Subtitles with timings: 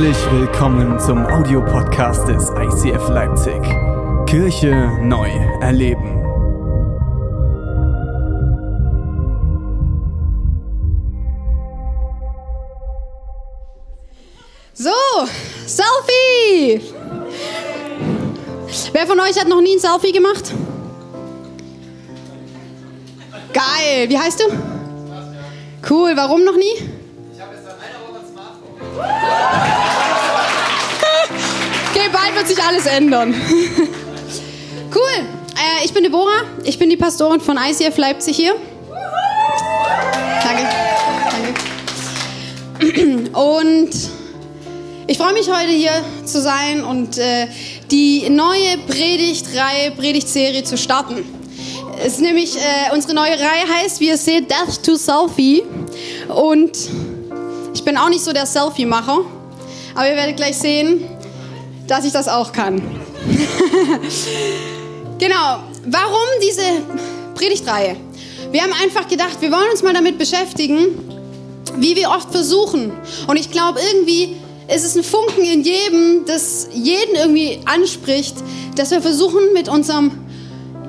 [0.00, 3.60] Herzlich willkommen zum Audiopodcast des ICF Leipzig.
[4.24, 5.28] Kirche neu
[5.60, 6.22] erleben.
[14.72, 14.90] So,
[15.66, 16.80] Selfie!
[18.92, 20.54] Wer von euch hat noch nie ein Selfie gemacht?
[23.52, 24.44] Geil, wie heißt du?
[25.90, 26.72] Cool, warum noch nie?
[27.34, 29.76] Ich habe jetzt seit einer Woche ein Smartphone.
[32.00, 33.34] okay, bald wird sich alles ändern.
[34.94, 38.54] cool, äh, ich bin Deborah, ich bin die Pastorin von ICF Leipzig hier.
[40.42, 40.68] Danke.
[42.80, 43.30] Danke.
[43.38, 43.90] Und
[45.06, 45.92] ich freue mich heute hier
[46.24, 47.48] zu sein und äh,
[47.90, 51.24] die neue Predigtreihe, Predigtserie zu starten.
[51.98, 55.64] Es ist nämlich, äh, unsere neue Reihe heißt, wie ihr seht, Death to Selfie.
[56.28, 56.70] Und
[57.74, 59.20] ich bin auch nicht so der Selfie-Macher,
[59.94, 61.04] aber ihr werdet gleich sehen,
[61.90, 62.80] dass ich das auch kann.
[65.18, 66.62] genau, warum diese
[67.34, 67.96] Predigtreihe?
[68.52, 70.86] Wir haben einfach gedacht, wir wollen uns mal damit beschäftigen,
[71.76, 72.92] wie wir oft versuchen.
[73.26, 74.36] Und ich glaube, irgendwie
[74.72, 78.36] es ist ein Funken in jedem, das jeden irgendwie anspricht,
[78.76, 80.12] dass wir versuchen mit unserem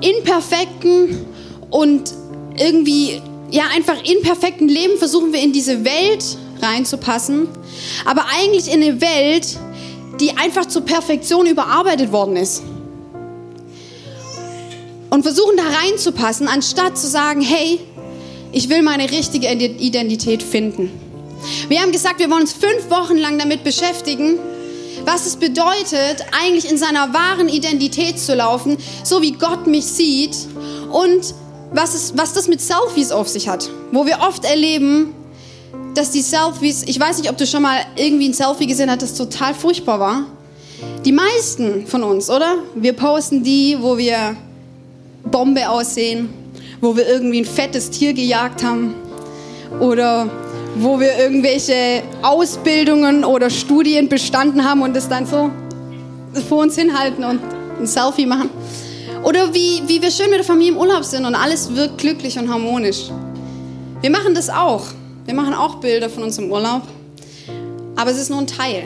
[0.00, 1.26] imperfekten
[1.70, 2.14] und
[2.56, 6.24] irgendwie ja einfach imperfekten Leben versuchen wir in diese Welt
[6.60, 7.48] reinzupassen,
[8.04, 9.58] aber eigentlich in eine Welt,
[10.22, 12.62] die einfach zur Perfektion überarbeitet worden ist.
[15.10, 17.80] Und versuchen da reinzupassen, anstatt zu sagen, hey,
[18.52, 20.90] ich will meine richtige Identität finden.
[21.68, 24.38] Wir haben gesagt, wir wollen uns fünf Wochen lang damit beschäftigen,
[25.04, 30.36] was es bedeutet, eigentlich in seiner wahren Identität zu laufen, so wie Gott mich sieht
[30.92, 31.34] und
[31.72, 35.14] was, es, was das mit Selfies auf sich hat, wo wir oft erleben,
[35.94, 39.02] dass die Selfies, ich weiß nicht, ob du schon mal irgendwie ein Selfie gesehen hast,
[39.02, 40.26] das total furchtbar war.
[41.04, 42.56] Die meisten von uns, oder?
[42.74, 44.36] Wir posten die, wo wir
[45.24, 46.30] Bombe aussehen,
[46.80, 48.94] wo wir irgendwie ein fettes Tier gejagt haben
[49.80, 50.28] oder
[50.76, 55.50] wo wir irgendwelche Ausbildungen oder Studien bestanden haben und es dann so
[56.48, 57.40] vor uns hinhalten und
[57.78, 58.50] ein Selfie machen.
[59.22, 62.38] Oder wie, wie wir schön mit der Familie im Urlaub sind und alles wirkt glücklich
[62.38, 63.10] und harmonisch.
[64.00, 64.84] Wir machen das auch.
[65.24, 66.82] Wir machen auch Bilder von unserem Urlaub.
[67.94, 68.84] Aber es ist nur ein Teil.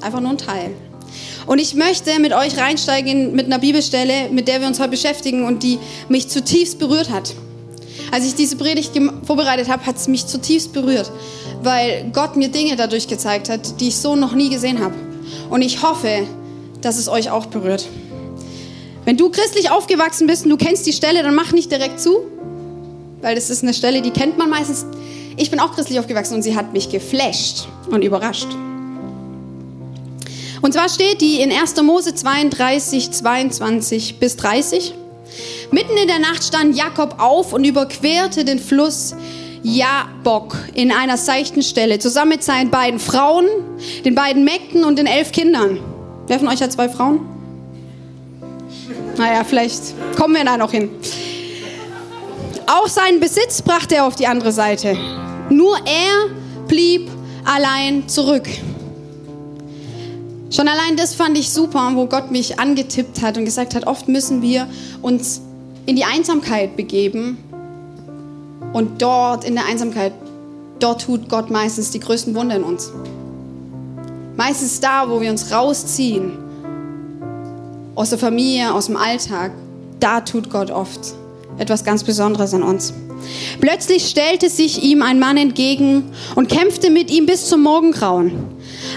[0.00, 0.70] Einfach nur ein Teil.
[1.46, 5.44] Und ich möchte mit euch reinsteigen mit einer Bibelstelle, mit der wir uns heute beschäftigen
[5.44, 7.34] und die mich zutiefst berührt hat.
[8.10, 8.92] Als ich diese Predigt
[9.26, 11.10] vorbereitet habe, hat es mich zutiefst berührt,
[11.62, 14.94] weil Gott mir Dinge dadurch gezeigt hat, die ich so noch nie gesehen habe.
[15.50, 16.26] Und ich hoffe,
[16.80, 17.86] dass es euch auch berührt.
[19.04, 22.20] Wenn du christlich aufgewachsen bist und du kennst die Stelle, dann mach nicht direkt zu,
[23.20, 24.86] weil das ist eine Stelle, die kennt man meistens.
[25.36, 28.48] Ich bin auch christlich aufgewachsen und sie hat mich geflasht und überrascht.
[30.60, 31.80] Und zwar steht die in 1.
[31.82, 34.94] Mose 32, 22 bis 30.
[35.70, 39.14] Mitten in der Nacht stand Jakob auf und überquerte den Fluss
[39.62, 43.46] Jabok in einer seichten Stelle, zusammen mit seinen beiden Frauen,
[44.04, 45.78] den beiden Mägden und den elf Kindern.
[46.26, 47.20] Wer von euch hat zwei Frauen?
[49.16, 49.82] Naja, vielleicht
[50.16, 50.90] kommen wir da noch hin.
[52.66, 54.96] Auch seinen Besitz brachte er auf die andere Seite.
[55.50, 56.30] Nur er
[56.68, 57.10] blieb
[57.44, 58.48] allein zurück.
[60.50, 64.08] Schon allein das fand ich super, wo Gott mich angetippt hat und gesagt hat, oft
[64.08, 64.68] müssen wir
[65.00, 65.40] uns
[65.86, 67.38] in die Einsamkeit begeben
[68.72, 70.12] und dort in der Einsamkeit,
[70.78, 72.92] dort tut Gott meistens die größten Wunder in uns.
[74.36, 76.32] Meistens da, wo wir uns rausziehen
[77.94, 79.52] aus der Familie, aus dem Alltag,
[80.00, 81.14] da tut Gott oft
[81.58, 82.92] etwas ganz Besonderes an uns.
[83.60, 88.32] Plötzlich stellte sich ihm ein Mann entgegen und kämpfte mit ihm bis zum Morgengrauen.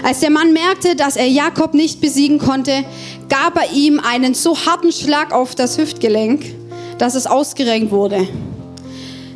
[0.02, 2.84] Als der Mann merkte, dass er Jakob nicht besiegen konnte,
[3.28, 6.44] gab er ihm einen so harten Schlag auf das Hüftgelenk,
[6.98, 8.26] dass es ausgerenkt wurde.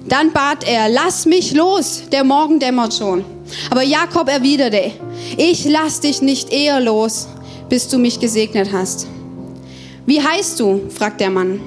[0.08, 3.24] Dann bat er, lass mich los, der Morgen dämmert schon.
[3.70, 4.92] Aber Jakob erwiderte,
[5.36, 7.28] ich lass dich nicht eher los,
[7.68, 9.06] bis du mich gesegnet hast.
[10.06, 10.80] Wie heißt du?
[10.88, 11.60] fragt der Mann.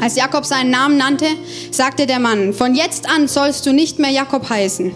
[0.00, 1.26] Als Jakob seinen Namen nannte,
[1.70, 4.92] sagte der Mann, von jetzt an sollst du nicht mehr Jakob heißen.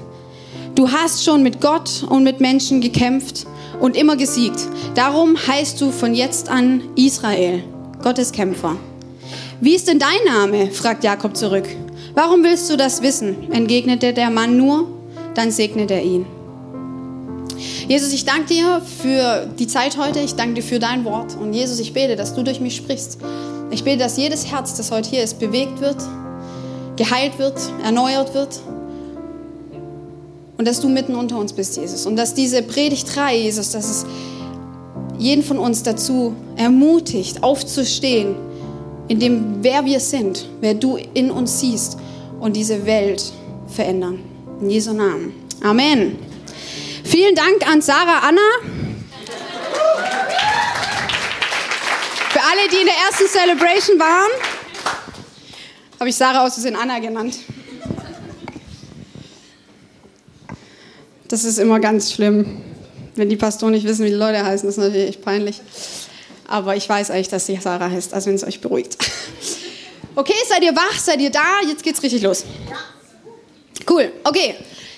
[0.74, 3.46] Du hast schon mit Gott und mit Menschen gekämpft
[3.80, 4.60] und immer gesiegt.
[4.94, 7.62] Darum heißt du von jetzt an Israel,
[8.02, 8.76] Gottes Kämpfer.
[9.60, 10.70] Wie ist denn dein Name?
[10.70, 11.68] fragt Jakob zurück.
[12.14, 13.50] Warum willst du das wissen?
[13.52, 14.86] entgegnete der Mann nur,
[15.34, 16.26] dann segnet er ihn.
[17.88, 21.54] Jesus, ich danke dir für die Zeit heute, ich danke dir für dein Wort und
[21.54, 23.18] Jesus, ich bete, dass du durch mich sprichst.
[23.70, 25.97] Ich bete, dass jedes Herz, das heute hier ist, bewegt wird,
[26.97, 28.61] geheilt wird, erneuert wird
[30.56, 32.06] und dass du mitten unter uns bist, Jesus.
[32.06, 34.06] Und dass diese Predigtreihe, Jesus, dass es
[35.19, 38.35] jeden von uns dazu ermutigt, aufzustehen,
[39.09, 41.97] in dem, wer wir sind, wer du in uns siehst
[42.41, 43.32] und diese Welt
[43.69, 44.20] verändern.
[44.61, 45.32] In Jesu Namen.
[45.62, 46.19] Amen.
[47.05, 48.88] Vielen Dank an Sarah Anna.
[52.50, 54.30] Alle, die in der ersten Celebration waren,
[55.98, 57.36] habe ich Sarah aus Versehen Anna genannt.
[61.28, 62.62] Das ist immer ganz schlimm.
[63.16, 65.60] Wenn die Pastoren nicht wissen, wie die Leute heißen, das ist natürlich echt peinlich.
[66.46, 68.96] Aber ich weiß eigentlich, dass sie Sarah heißt, also wenn es euch beruhigt.
[70.14, 70.98] Okay, seid ihr wach?
[70.98, 71.60] Seid ihr da?
[71.68, 72.44] Jetzt geht's richtig los.
[73.88, 74.12] Cool.
[74.24, 74.54] Okay.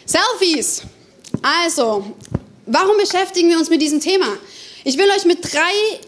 [0.07, 0.83] Selfies.
[1.43, 2.15] Also,
[2.67, 4.27] warum beschäftigen wir uns mit diesem Thema?
[4.85, 6.01] Ich will euch mit drei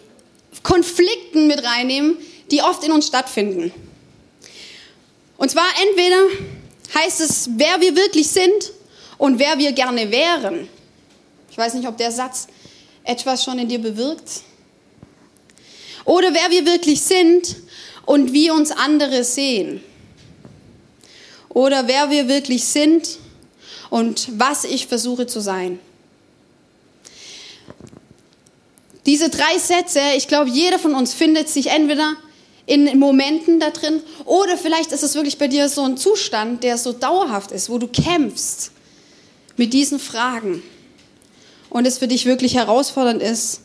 [0.62, 2.16] Konflikten mit reinnehmen,
[2.50, 3.72] die oft in uns stattfinden.
[5.36, 6.18] Und zwar entweder
[6.94, 8.72] heißt es, wer wir wirklich sind
[9.18, 10.68] und wer wir gerne wären.
[11.50, 12.46] Ich weiß nicht, ob der Satz
[13.04, 14.42] etwas schon in dir bewirkt.
[16.04, 17.56] Oder wer wir wirklich sind
[18.06, 19.82] und wie uns andere sehen.
[21.48, 23.18] Oder wer wir wirklich sind
[23.90, 25.78] und was ich versuche zu sein.
[29.06, 32.14] Diese drei Sätze, ich glaube, jeder von uns findet sich entweder
[32.66, 36.78] in Momenten da drin oder vielleicht ist es wirklich bei dir so ein Zustand, der
[36.78, 38.70] so dauerhaft ist, wo du kämpfst
[39.56, 40.62] mit diesen Fragen
[41.70, 43.62] und es für dich wirklich herausfordernd ist,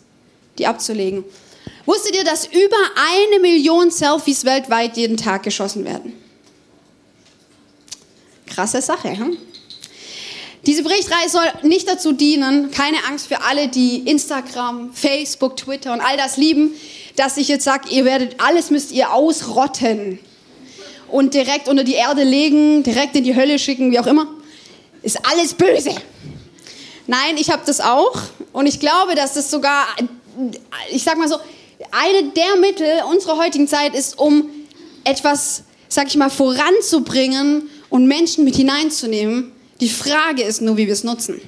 [0.57, 1.23] die abzulegen.
[1.85, 6.13] Wusstet ihr, dass über eine Million Selfies weltweit jeden Tag geschossen werden?
[8.47, 9.37] Krasse Sache, hm?
[10.67, 16.01] Diese Berichtreihe soll nicht dazu dienen, keine Angst für alle, die Instagram, Facebook, Twitter und
[16.01, 16.73] all das lieben,
[17.15, 20.19] dass ich jetzt sage, ihr werdet, alles müsst ihr ausrotten
[21.09, 24.27] und direkt unter die Erde legen, direkt in die Hölle schicken, wie auch immer.
[25.03, 25.95] Ist alles böse.
[27.07, 28.19] Nein, ich habe das auch
[28.51, 29.87] und ich glaube, dass das sogar,
[30.91, 31.37] ich sag mal so,
[31.91, 34.49] eine der Mittel unserer heutigen Zeit ist, um
[35.05, 39.53] etwas, sag ich mal, voranzubringen und Menschen mit hineinzunehmen.
[39.79, 41.39] Die Frage ist nur, wie wir es nutzen.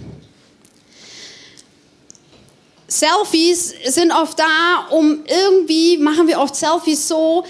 [2.87, 7.45] Selfies sind oft da, um irgendwie, machen wir oft Selfies so,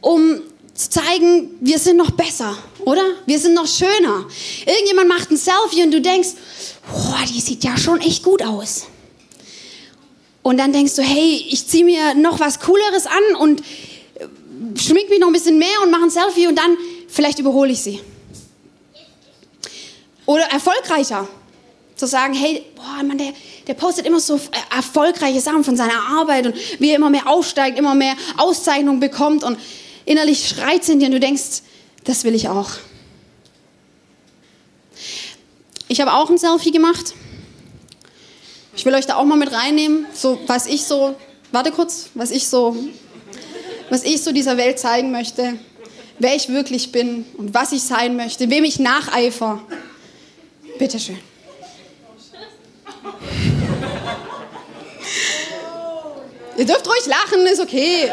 [0.00, 0.40] um
[0.74, 3.02] zu zeigen, wir sind noch besser, oder?
[3.26, 4.26] Wir sind noch schöner.
[4.64, 6.30] Irgendjemand macht ein Selfie und du denkst,
[6.90, 8.86] boah, die sieht ja schon echt gut aus.
[10.42, 13.62] Und dann denkst du, hey, ich ziehe mir noch was Cooleres an und
[14.80, 16.76] schmink mich noch ein bisschen mehr und mache ein Selfie und dann
[17.08, 18.00] vielleicht überhole ich sie.
[20.28, 21.26] Oder erfolgreicher.
[21.96, 23.32] Zu sagen, hey, boah, Mann, der,
[23.66, 27.26] der postet immer so äh, erfolgreiche Sachen von seiner Arbeit und wie er immer mehr
[27.26, 29.58] aufsteigt, immer mehr Auszeichnungen bekommt und
[30.04, 31.62] innerlich schreit es in dir und du denkst,
[32.04, 32.70] das will ich auch.
[35.88, 37.14] Ich habe auch ein Selfie gemacht
[38.78, 41.16] ich will euch da auch mal mit reinnehmen, so was ich so,
[41.50, 42.76] warte kurz, was ich so,
[43.90, 45.58] was ich so dieser Welt zeigen möchte,
[46.20, 49.60] wer ich wirklich bin und was ich sein möchte, wem ich nacheifer.
[50.78, 51.18] Bitteschön.
[56.56, 58.10] Ihr dürft ruhig lachen, ist okay.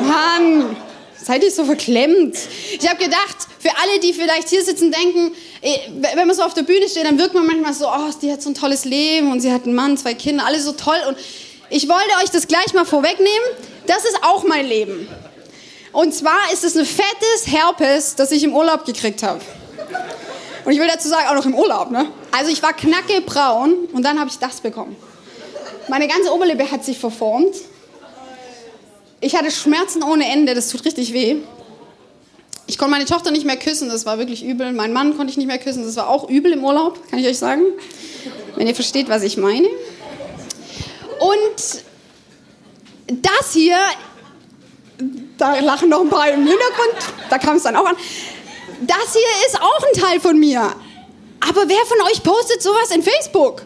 [0.00, 0.76] Mann,
[1.20, 2.36] seid ihr so verklemmt?
[2.78, 5.78] Ich habe gedacht, für alle, die vielleicht hier sitzen, denken, äh,
[6.14, 8.40] wenn man so auf der Bühne steht, dann wirkt man manchmal so, oh, die hat
[8.40, 10.98] so ein tolles Leben und sie hat einen Mann, zwei Kinder, alles so toll.
[11.08, 11.18] Und
[11.70, 13.48] ich wollte euch das gleich mal vorwegnehmen.
[13.86, 15.08] Das ist auch mein Leben.
[15.92, 19.40] Und zwar ist es ein fettes Herpes, das ich im Urlaub gekriegt habe.
[20.64, 22.06] Und ich will dazu sagen, auch noch im Urlaub, ne?
[22.30, 24.96] Also ich war knackebraun und dann habe ich das bekommen.
[25.88, 27.54] Meine ganze Oberlippe hat sich verformt.
[29.20, 31.36] Ich hatte Schmerzen ohne Ende, das tut richtig weh.
[32.66, 34.72] Ich konnte meine Tochter nicht mehr küssen, das war wirklich übel.
[34.72, 37.26] Mein Mann konnte ich nicht mehr küssen, das war auch übel im Urlaub, kann ich
[37.26, 37.62] euch sagen.
[38.56, 39.68] Wenn ihr versteht, was ich meine.
[41.18, 41.82] Und
[43.08, 43.78] das hier,
[45.38, 46.96] da lachen noch ein paar im Hintergrund,
[47.30, 47.96] da kam es dann auch an.
[48.80, 50.72] Das hier ist auch ein Teil von mir.
[51.40, 53.62] Aber wer von euch postet sowas in Facebook?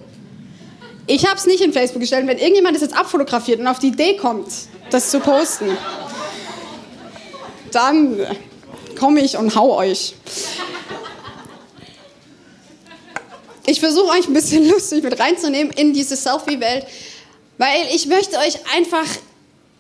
[1.07, 2.27] Ich habe es nicht in Facebook gestellt.
[2.27, 4.49] Wenn irgendjemand das jetzt abfotografiert und auf die Idee kommt,
[4.91, 5.77] das zu posten,
[7.73, 8.27] dann
[8.99, 10.15] komme ich und hau euch.
[13.67, 16.87] Ich versuche euch ein bisschen lustig mit reinzunehmen in diese Selfie-Welt,
[17.59, 19.07] weil ich möchte euch einfach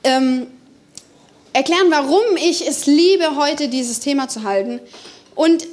[0.04, 0.46] ähm,
[1.52, 4.80] erklären, warum ich es liebe, heute dieses Thema zu halten
[5.34, 5.66] und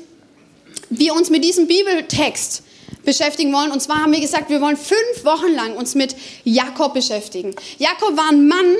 [0.89, 2.63] wir uns mit diesem Bibeltext
[3.05, 3.71] beschäftigen wollen.
[3.71, 7.55] Und zwar haben wir gesagt, wir wollen fünf Wochen lang uns mit Jakob beschäftigen.
[7.77, 8.75] Jakob war ein Mann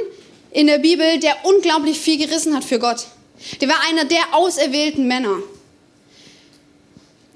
[0.51, 3.05] in der Bibel, der unglaublich viel gerissen hat für Gott.
[3.62, 5.38] Der war einer der auserwählten Männer.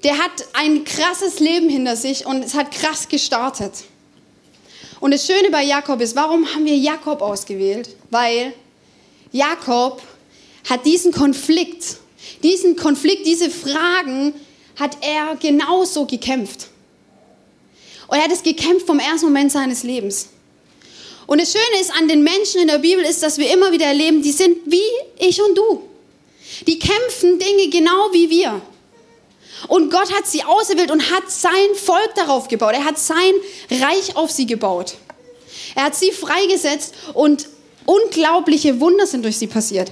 [0.04, 3.72] der hat ein krasses Leben hinter sich und es hat krass gestartet.
[5.00, 7.88] Und das Schöne bei Jakob ist, warum haben wir Jakob ausgewählt?
[8.10, 8.52] Weil
[9.32, 10.02] Jakob
[10.68, 11.96] hat diesen Konflikt,
[12.42, 14.34] diesen Konflikt, diese Fragen,
[14.78, 16.68] hat er genauso gekämpft.
[18.08, 20.28] Und er hat es gekämpft vom ersten Moment seines Lebens.
[21.26, 23.86] Und das Schöne ist an den Menschen in der Bibel ist, dass wir immer wieder
[23.86, 24.82] erleben, die sind wie
[25.18, 25.82] ich und du.
[26.66, 28.60] Die kämpfen Dinge genau wie wir.
[29.68, 32.74] Und Gott hat sie auserwählt und hat sein Volk darauf gebaut.
[32.74, 33.32] Er hat sein
[33.70, 34.96] Reich auf sie gebaut.
[35.74, 37.48] Er hat sie freigesetzt und
[37.86, 39.90] unglaubliche Wunder sind durch sie passiert.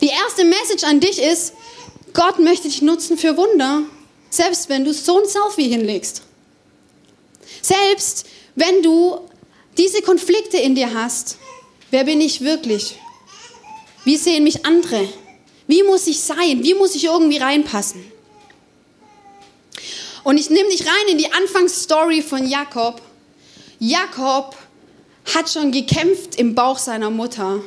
[0.00, 1.54] Die erste Message an dich ist,
[2.14, 3.82] Gott möchte dich nutzen für Wunder,
[4.30, 6.22] selbst wenn du so ein Selfie hinlegst.
[7.62, 9.20] Selbst wenn du
[9.76, 11.38] diese Konflikte in dir hast.
[11.90, 12.96] Wer bin ich wirklich?
[14.04, 15.08] Wie sehen mich andere?
[15.66, 16.62] Wie muss ich sein?
[16.62, 18.04] Wie muss ich irgendwie reinpassen?
[20.24, 23.00] Und ich nehme dich rein in die Anfangsstory von Jakob.
[23.78, 24.56] Jakob
[25.34, 27.60] hat schon gekämpft im Bauch seiner Mutter.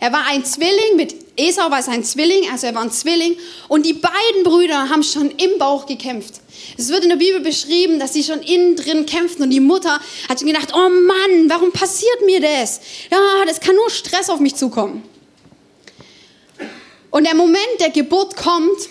[0.00, 3.36] Er war ein Zwilling, mit Esau war sein Zwilling, also er war ein Zwilling.
[3.68, 6.34] Und die beiden Brüder haben schon im Bauch gekämpft.
[6.78, 10.00] Es wird in der Bibel beschrieben, dass sie schon innen drin kämpften und die Mutter
[10.28, 12.80] hat schon gedacht, oh Mann, warum passiert mir das?
[13.10, 15.02] Ja, das kann nur Stress auf mich zukommen.
[17.10, 18.88] Und der Moment der Geburt kommt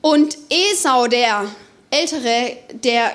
[0.00, 1.46] und Esau, der
[1.90, 3.12] Ältere, der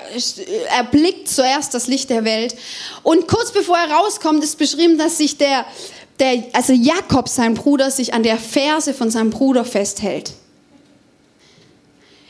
[0.70, 2.56] erblickt zuerst das Licht der Welt.
[3.04, 5.66] Und kurz bevor er rauskommt, ist beschrieben, dass sich der,
[6.20, 10.34] der, also Jakob, sein Bruder, sich an der Ferse von seinem Bruder festhält.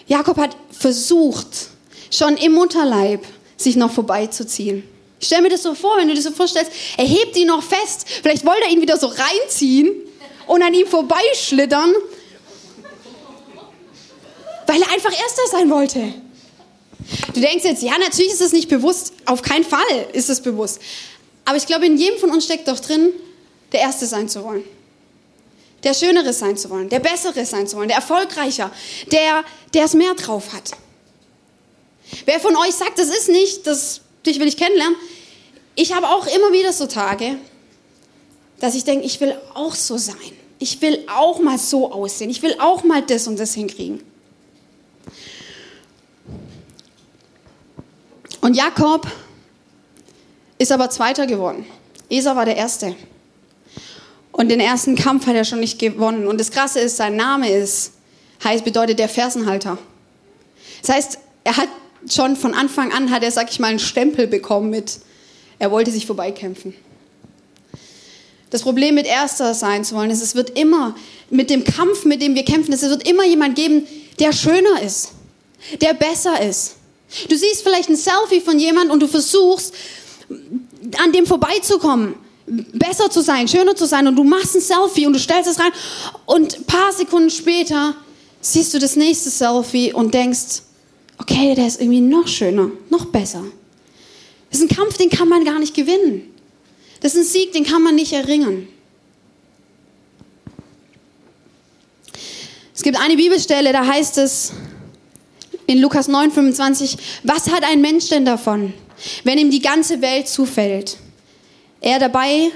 [0.08, 1.70] Jakob hat versucht,
[2.12, 3.26] schon im Mutterleib
[3.58, 4.84] sich noch vorbeizuziehen.
[5.20, 7.64] Ich stell mir das so vor, wenn du dir so vorstellst, er hebt ihn noch
[7.64, 9.90] fest, vielleicht wollte er ihn wieder so reinziehen
[10.46, 11.94] und an ihm vorbeischlittern,
[14.68, 16.14] weil er einfach Erster sein wollte.
[17.34, 19.82] Du denkst jetzt, ja, natürlich ist es nicht bewusst, auf keinen Fall
[20.14, 20.80] ist es bewusst.
[21.46, 23.12] Aber ich glaube, in jedem von uns steckt doch drin,
[23.72, 24.64] der Erste sein zu wollen
[25.84, 28.72] der Schönere sein zu wollen, der Bessere sein zu wollen, der Erfolgreicher,
[29.12, 29.44] der,
[29.74, 30.72] es mehr drauf hat.
[32.26, 34.98] Wer von euch sagt, das ist nicht, das, dich will ich kennenlernen,
[35.76, 37.38] ich habe auch immer wieder so Tage,
[38.60, 40.16] dass ich denke, ich will auch so sein.
[40.60, 42.32] Ich will auch mal so aussehen.
[42.32, 44.04] Ich will auch mal das und das hinkriegen.
[48.42, 49.06] Und Jakob
[50.58, 51.68] ist aber Zweiter geworden.
[52.10, 52.96] Esau war der Erste.
[54.38, 56.28] Und den ersten Kampf hat er schon nicht gewonnen.
[56.28, 57.94] Und das Krasse ist, sein Name ist,
[58.44, 59.80] heißt, bedeutet der Fersenhalter.
[60.82, 61.70] Das heißt, er hat
[62.08, 65.00] schon von Anfang an, hat er, sag ich mal, einen Stempel bekommen mit,
[65.58, 66.76] er wollte sich vorbeikämpfen.
[68.52, 70.96] Das Problem mit Erster sein zu wollen ist, es wird immer,
[71.32, 73.88] mit dem Kampf, mit dem wir kämpfen, es wird immer jemand geben,
[74.20, 75.14] der schöner ist,
[75.82, 76.76] der besser ist.
[77.28, 79.74] Du siehst vielleicht ein Selfie von jemandem und du versuchst,
[80.30, 82.14] an dem vorbeizukommen
[82.48, 85.60] besser zu sein, schöner zu sein und du machst ein Selfie und du stellst es
[85.60, 85.72] rein
[86.26, 87.96] und ein paar Sekunden später
[88.40, 90.62] siehst du das nächste Selfie und denkst,
[91.18, 93.44] okay, der ist irgendwie noch schöner, noch besser.
[94.50, 96.34] Das ist ein Kampf, den kann man gar nicht gewinnen.
[97.02, 98.70] Das ist ein Sieg, den kann man nicht erringen.
[102.74, 104.54] Es gibt eine Bibelstelle, da heißt es
[105.66, 108.74] in Lukas 9:25, was hat ein Mensch denn davon,
[109.26, 110.98] wenn ihm die ganze Welt zufällt?
[111.82, 112.52] Er dabei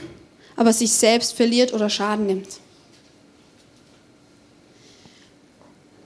[0.55, 2.47] aber sich selbst verliert oder Schaden nimmt.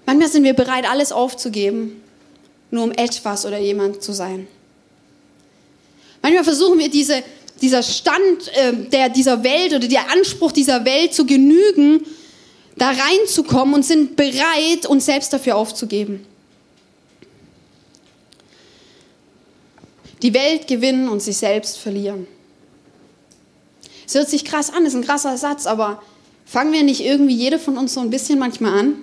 [0.05, 2.01] Manchmal sind wir bereit, alles aufzugeben,
[2.71, 4.47] nur um etwas oder jemand zu sein.
[6.21, 7.23] Manchmal versuchen wir diese,
[7.61, 12.05] dieser Stand äh, der, dieser Welt oder der Anspruch dieser Welt zu genügen,
[12.77, 16.25] da reinzukommen und sind bereit, uns selbst dafür aufzugeben.
[20.21, 22.27] Die Welt gewinnen und sich selbst verlieren.
[24.07, 26.01] Es hört sich krass an, ist ein krasser Satz, aber
[26.45, 28.95] fangen wir nicht irgendwie jede von uns so ein bisschen manchmal an?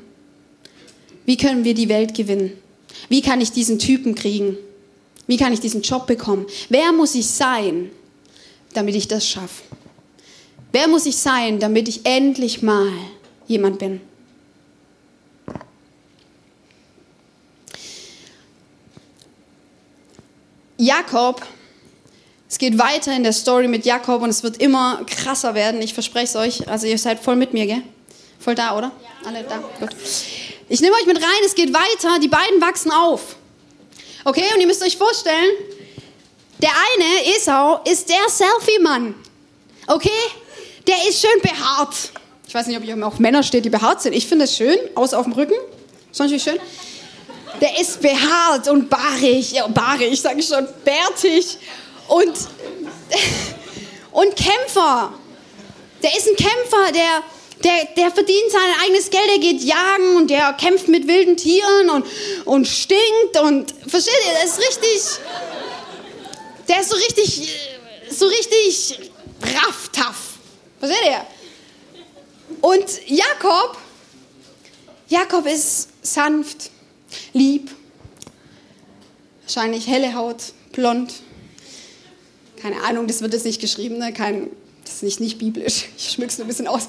[1.24, 2.52] Wie können wir die Welt gewinnen?
[3.08, 4.56] Wie kann ich diesen Typen kriegen?
[5.26, 6.46] Wie kann ich diesen Job bekommen?
[6.68, 7.90] Wer muss ich sein,
[8.74, 9.62] damit ich das schaffe?
[10.72, 12.88] Wer muss ich sein, damit ich endlich mal
[13.46, 14.00] jemand bin?
[20.78, 21.46] Jakob
[22.52, 25.80] es geht weiter in der Story mit Jakob und es wird immer krasser werden.
[25.80, 26.68] Ich verspreche es euch.
[26.68, 27.82] Also ihr seid voll mit mir, gell?
[28.38, 28.92] Voll da, oder?
[29.02, 29.28] Ja.
[29.28, 29.56] Alle da.
[29.80, 29.96] Gut.
[30.68, 31.40] Ich nehme euch mit rein.
[31.46, 32.18] Es geht weiter.
[32.20, 33.36] Die beiden wachsen auf.
[34.26, 34.44] Okay?
[34.54, 35.50] Und ihr müsst euch vorstellen,
[36.60, 39.14] der eine, Esau, ist der Selfie-Mann.
[39.86, 40.10] Okay?
[40.86, 41.96] Der ist schön behaart.
[42.46, 44.12] Ich weiß nicht, ob ihr auch Männer steht, die behaart sind.
[44.12, 45.54] Ich finde das schön, außer auf dem Rücken.
[46.10, 46.58] Ist natürlich schön.
[47.62, 51.56] der ist behaart und baarig, ja, baarig, sage ich schon, bärtig
[52.12, 52.32] und,
[54.12, 55.14] und Kämpfer.
[56.02, 57.22] Der ist ein Kämpfer, der,
[57.64, 61.90] der, der verdient sein eigenes Geld, der geht jagen und der kämpft mit wilden Tieren
[61.90, 62.06] und,
[62.44, 65.02] und stinkt und, versteht ihr, der ist richtig,
[66.68, 67.48] der ist so richtig,
[68.10, 69.10] so richtig
[69.42, 70.38] raff, tough.
[70.80, 71.26] Versteht ihr?
[72.60, 73.78] Und Jakob,
[75.08, 76.70] Jakob ist sanft,
[77.32, 77.70] lieb,
[79.44, 81.12] wahrscheinlich helle Haut, blond.
[82.62, 84.12] Keine Ahnung, das wird jetzt nicht geschrieben, ne?
[84.12, 84.48] Kein,
[84.84, 85.86] das ist nicht, nicht biblisch.
[85.98, 86.86] Ich schmück's nur ein bisschen aus.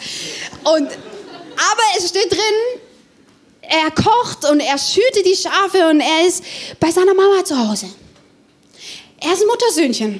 [0.63, 2.81] Und, aber es steht drin,
[3.61, 6.43] er kocht und er schüttet die Schafe und er ist
[6.79, 7.87] bei seiner Mama zu Hause.
[9.19, 10.19] Er ist ein Muttersöhnchen.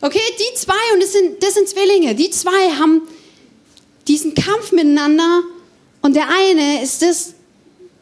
[0.00, 3.02] Okay, die zwei, und das sind, das sind Zwillinge, die zwei haben
[4.06, 5.42] diesen Kampf miteinander
[6.02, 7.34] und der eine ist das,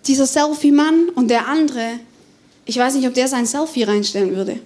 [0.07, 2.01] dieser Selfie-Mann und der andere,
[2.65, 4.61] ich weiß nicht, ob der sein Selfie reinstellen würde.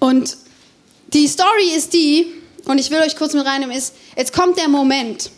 [0.00, 0.36] Und
[1.12, 2.26] die Story ist die,
[2.64, 5.30] und ich will euch kurz mit reinnehmen, ist, jetzt kommt der Moment.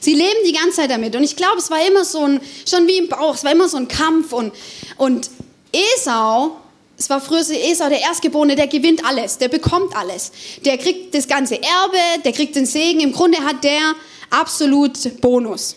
[0.00, 1.14] Sie leben die ganze Zeit damit.
[1.14, 3.68] Und ich glaube, es war immer so ein, schon wie im Bauch, es war immer
[3.68, 4.32] so ein Kampf.
[4.32, 4.52] Und,
[4.96, 5.30] und
[5.72, 6.56] Esau,
[6.98, 10.32] es war früher Esau, der Erstgeborene, der gewinnt alles, der bekommt alles.
[10.64, 13.00] Der kriegt das ganze Erbe, der kriegt den Segen.
[13.00, 13.94] Im Grunde hat der
[14.30, 15.76] absolut Bonus.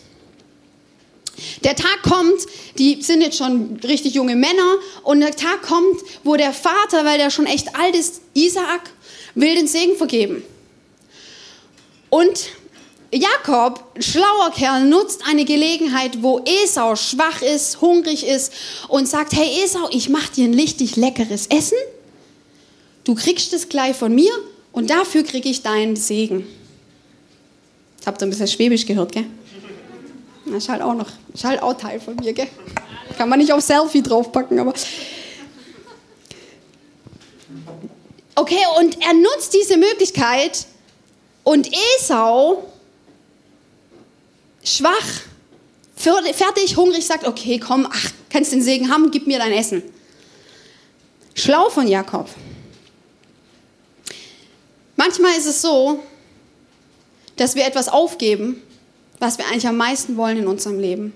[1.63, 2.45] Der Tag kommt,
[2.77, 7.17] die sind jetzt schon richtig junge Männer, und der Tag kommt, wo der Vater, weil
[7.17, 8.91] der schon echt alt ist, Isaak,
[9.35, 10.43] will den Segen vergeben.
[12.09, 12.49] Und
[13.11, 18.53] Jakob, schlauer Kerl, nutzt eine Gelegenheit, wo Esau schwach ist, hungrig ist
[18.87, 21.77] und sagt, hey Esau, ich mache dir ein richtig leckeres Essen.
[23.03, 24.31] Du kriegst es gleich von mir
[24.71, 26.47] und dafür kriege ich deinen Segen.
[28.05, 29.25] Habt ihr ein bisschen Schwäbisch gehört, gell?
[30.49, 32.47] Das ist halt auch noch, ist halt auch Teil von mir, gell?
[33.17, 34.73] Kann man nicht auf Selfie draufpacken, aber.
[38.35, 40.65] Okay, und er nutzt diese Möglichkeit
[41.43, 42.63] und Esau,
[44.63, 45.21] schwach,
[45.95, 49.83] fertig, hungrig, sagt, okay, komm, ach, kannst den Segen haben, gib mir dein Essen.
[51.35, 52.29] Schlau von Jakob.
[54.95, 55.99] Manchmal ist es so,
[57.35, 58.61] dass wir etwas aufgeben,
[59.19, 61.13] was wir eigentlich am meisten wollen in unserem Leben.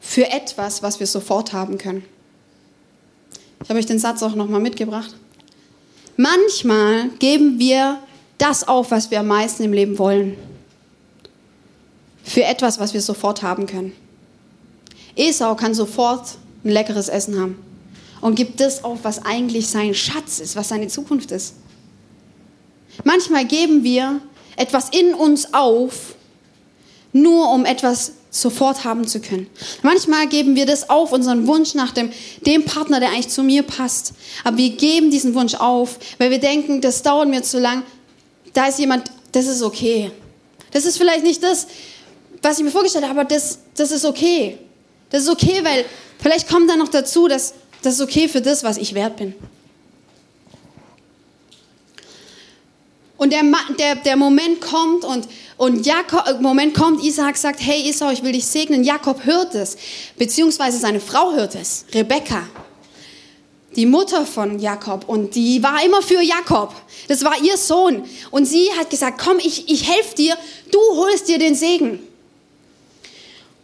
[0.00, 2.04] Für etwas, was wir sofort haben können.
[3.62, 5.14] Ich habe euch den Satz auch nochmal mitgebracht.
[6.16, 7.98] Manchmal geben wir
[8.38, 10.36] das auf, was wir am meisten im Leben wollen.
[12.22, 13.92] Für etwas, was wir sofort haben können.
[15.16, 17.58] Esau kann sofort ein leckeres Essen haben
[18.20, 21.54] und gibt das auf, was eigentlich sein Schatz ist, was seine Zukunft ist.
[23.04, 24.20] Manchmal geben wir
[24.56, 26.15] etwas in uns auf,
[27.22, 29.46] nur um etwas sofort haben zu können.
[29.82, 32.10] Manchmal geben wir das auf, unseren Wunsch nach dem,
[32.44, 34.12] dem Partner, der eigentlich zu mir passt.
[34.44, 37.82] Aber wir geben diesen Wunsch auf, weil wir denken, das dauert mir zu lang.
[38.52, 40.10] Da ist jemand, das ist okay.
[40.70, 41.66] Das ist vielleicht nicht das,
[42.42, 44.58] was ich mir vorgestellt habe, aber das, das ist okay.
[45.10, 45.84] Das ist okay, weil
[46.18, 49.34] vielleicht kommt dann noch dazu, dass das ist okay für das, was ich wert bin.
[53.18, 53.42] Und der,
[53.78, 55.26] der, der Moment kommt und,
[55.56, 58.84] und Jakob, äh, Moment kommt, Isaac sagt, hey Esau, ich will dich segnen.
[58.84, 59.76] Jakob hört es,
[60.18, 62.42] beziehungsweise seine Frau hört es, Rebekka,
[63.74, 65.08] die Mutter von Jakob.
[65.08, 66.74] Und die war immer für Jakob.
[67.08, 68.04] Das war ihr Sohn.
[68.30, 70.36] Und sie hat gesagt, komm, ich, ich helfe dir,
[70.70, 72.00] du holst dir den Segen.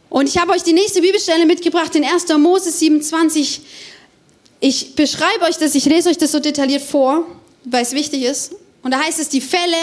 [0.09, 2.29] Und ich habe euch die nächste Bibelstelle mitgebracht, in 1.
[2.39, 3.63] Mose 27.
[4.61, 7.27] Ich beschreibe euch das, ich lese euch das so detailliert vor,
[7.65, 8.53] weil es wichtig ist.
[8.83, 9.77] Und da heißt es, die Felle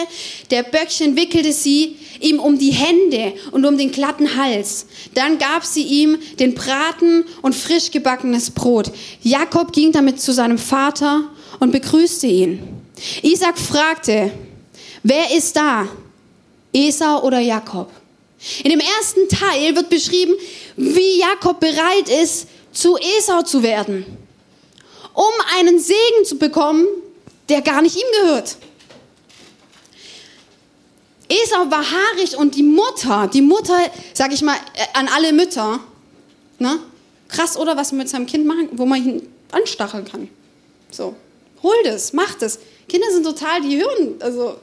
[0.52, 4.88] der Böckchen wickelte sie ihm um die Hände und um den glatten Hals.
[5.14, 8.92] Dann gab sie ihm den Braten und frisch gebackenes Brot.
[9.22, 11.24] Jakob ging damit zu seinem Vater
[11.60, 12.60] und begrüßte ihn.
[13.22, 14.32] Isaac fragte,
[15.04, 15.88] wer ist da?
[16.74, 17.90] Esau oder Jakob?
[18.64, 20.34] In dem ersten Teil wird beschrieben,
[20.76, 24.06] wie Jakob bereit ist, zu Esau zu werden,
[25.14, 26.86] um einen Segen zu bekommen,
[27.50, 28.58] der gar nicht ihm gehört.
[31.50, 33.78] Esau war haarig und die Mutter, die Mutter,
[34.14, 35.80] sag ich mal, äh, an alle Mütter,
[36.60, 36.80] ne?
[37.28, 40.30] Krass, oder was man mit seinem Kind machen, wo man ihn anstacheln kann.
[40.92, 41.16] So,
[41.62, 42.60] hol das, mach das.
[42.88, 44.58] Kinder sind total, die hören, also,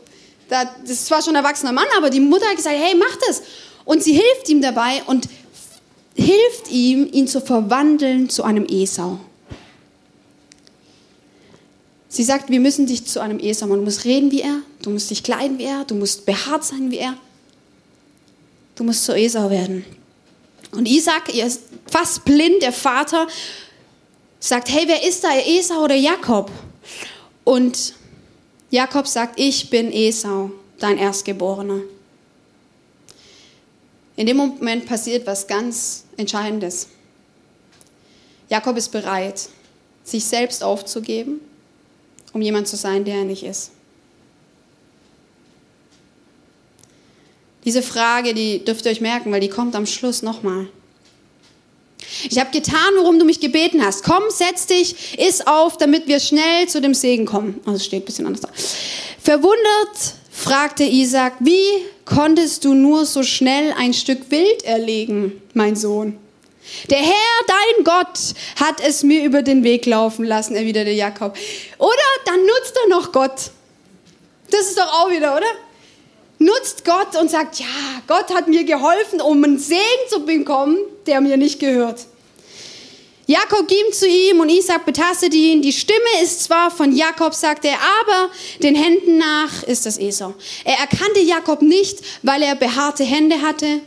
[0.48, 3.42] das ist zwar schon ein erwachsener Mann, aber die Mutter hat gesagt, hey, mach das.
[3.84, 5.28] Und sie hilft ihm dabei und
[6.14, 9.20] hilft ihm, ihn zu verwandeln zu einem Esau.
[12.16, 13.80] Sie sagt, wir müssen dich zu einem Esau machen.
[13.80, 16.90] Du musst reden wie er, du musst dich kleiden wie er, du musst behaart sein
[16.90, 17.14] wie er.
[18.74, 19.84] Du musst zu Esau werden.
[20.72, 23.26] Und Isaac, er ist fast blind, der Vater,
[24.40, 26.50] sagt, hey, wer ist da, Esau oder Jakob?
[27.44, 27.92] Und
[28.70, 31.82] Jakob sagt, ich bin Esau, dein Erstgeborener.
[34.16, 36.88] In dem Moment passiert was ganz Entscheidendes.
[38.48, 39.50] Jakob ist bereit,
[40.02, 41.42] sich selbst aufzugeben,
[42.36, 43.70] um jemand zu sein, der er nicht ist.
[47.64, 50.68] Diese Frage, die dürft ihr euch merken, weil die kommt am Schluss nochmal.
[52.28, 54.04] Ich habe getan, worum du mich gebeten hast.
[54.04, 57.58] Komm, setz dich, iss auf, damit wir schnell zu dem Segen kommen.
[57.64, 58.50] Also steht ein bisschen anders da.
[59.22, 59.96] Verwundert
[60.30, 61.66] fragte Isaac, wie
[62.04, 66.18] konntest du nur so schnell ein Stück Wild erlegen, mein Sohn?
[66.90, 68.18] Der Herr, dein Gott,
[68.56, 71.36] hat es mir über den Weg laufen lassen, erwiderte Jakob.
[71.78, 71.92] Oder
[72.24, 73.50] dann nutzt er noch Gott.
[74.50, 75.46] Das ist doch auch wieder, oder?
[76.38, 77.66] Nutzt Gott und sagt, ja,
[78.06, 82.06] Gott hat mir geholfen, um einen Segen zu bekommen, der mir nicht gehört.
[83.28, 85.60] Jakob ging zu ihm und Isaac betastete ihn.
[85.60, 88.30] Die Stimme ist zwar von Jakob, sagte er, aber
[88.62, 90.34] den Händen nach ist das Esau.
[90.64, 93.80] Er erkannte Jakob nicht, weil er behaarte Hände hatte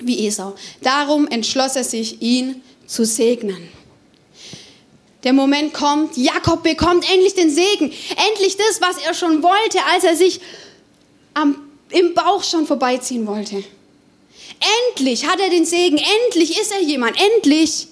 [0.00, 0.54] wie Esau.
[0.82, 3.68] Darum entschloss er sich, ihn zu segnen.
[5.24, 7.92] Der Moment kommt, Jakob bekommt endlich den Segen,
[8.30, 10.40] endlich das, was er schon wollte, als er sich
[11.34, 11.56] am,
[11.90, 13.62] im Bauch schon vorbeiziehen wollte.
[14.88, 17.88] Endlich hat er den Segen, endlich ist er jemand, endlich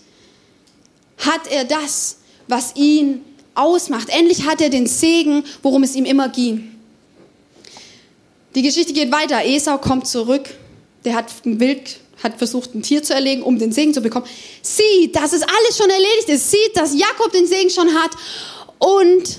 [1.19, 4.09] hat er das, was ihn ausmacht.
[4.09, 6.75] Endlich hat er den Segen, worum es ihm immer ging.
[8.55, 9.45] Die Geschichte geht weiter.
[9.45, 10.49] Esau kommt zurück.
[11.05, 14.27] Der hat ein Wild, hat versucht, ein Tier zu erlegen, um den Segen zu bekommen.
[14.63, 16.51] Sieht, dass es alles schon erledigt ist.
[16.51, 18.11] Sieht, dass Jakob den Segen schon hat
[18.79, 19.39] und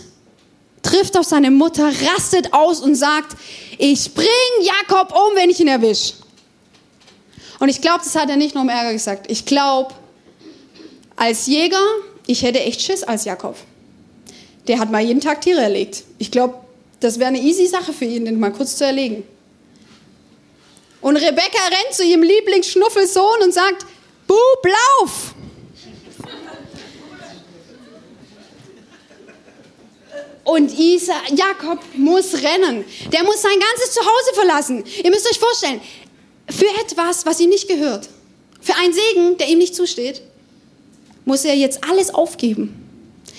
[0.81, 3.35] trifft auf seine Mutter, rastet aus und sagt,
[3.77, 4.27] ich bring
[4.61, 6.13] Jakob um, wenn ich ihn erwische.
[7.59, 9.29] Und ich glaube, das hat er nicht nur um Ärger gesagt.
[9.29, 9.93] Ich glaube,
[11.15, 11.83] als Jäger,
[12.25, 13.55] ich hätte echt Schiss als Jakob.
[14.67, 16.03] Der hat mal jeden Tag Tiere erlegt.
[16.17, 16.55] Ich glaube,
[16.99, 19.23] das wäre eine easy Sache für ihn, den mal kurz zu erlegen.
[21.01, 23.85] Und Rebecca rennt zu ihrem Lieblingsschnuffelsohn und sagt,
[24.27, 25.33] Bub, lauf!
[30.43, 32.83] Und Isa, Jakob muss rennen.
[33.11, 34.83] Der muss sein ganzes Zuhause verlassen.
[35.03, 35.79] Ihr müsst euch vorstellen,
[36.49, 38.09] für etwas, was ihm nicht gehört,
[38.59, 40.23] für einen Segen, der ihm nicht zusteht,
[41.25, 42.75] muss er jetzt alles aufgeben.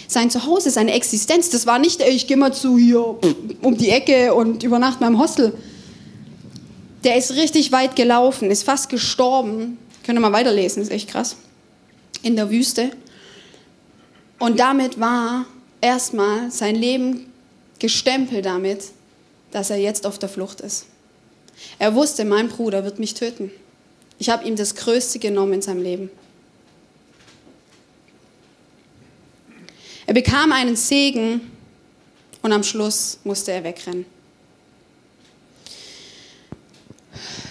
[0.06, 3.18] Sein Zuhause, seine Existenz, das war nicht, ich gehe mal zu hier
[3.62, 5.52] um die Ecke und übernachte mal im Hostel.
[7.04, 9.78] Der ist richtig weit gelaufen, ist fast gestorben.
[10.04, 11.36] Könnt ihr mal weiterlesen, ist echt krass.
[12.22, 12.90] In der Wüste.
[14.38, 15.46] Und damit war
[15.80, 17.32] erstmal sein Leben
[17.78, 18.84] gestempelt damit,
[19.50, 20.86] dass er jetzt auf der Flucht ist.
[21.78, 23.50] Er wusste, mein Bruder wird mich töten.
[24.18, 26.10] Ich habe ihm das Größte genommen in seinem Leben.
[30.06, 31.52] Er bekam einen Segen
[32.42, 34.04] und am Schluss musste er wegrennen.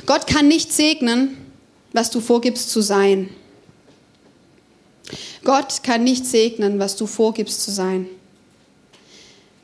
[0.10, 1.38] Gott kann nicht segnen,
[1.93, 3.30] was du vorgibst zu sein.
[5.43, 8.10] Gott kann nicht segnen, was du vorgibst zu sein.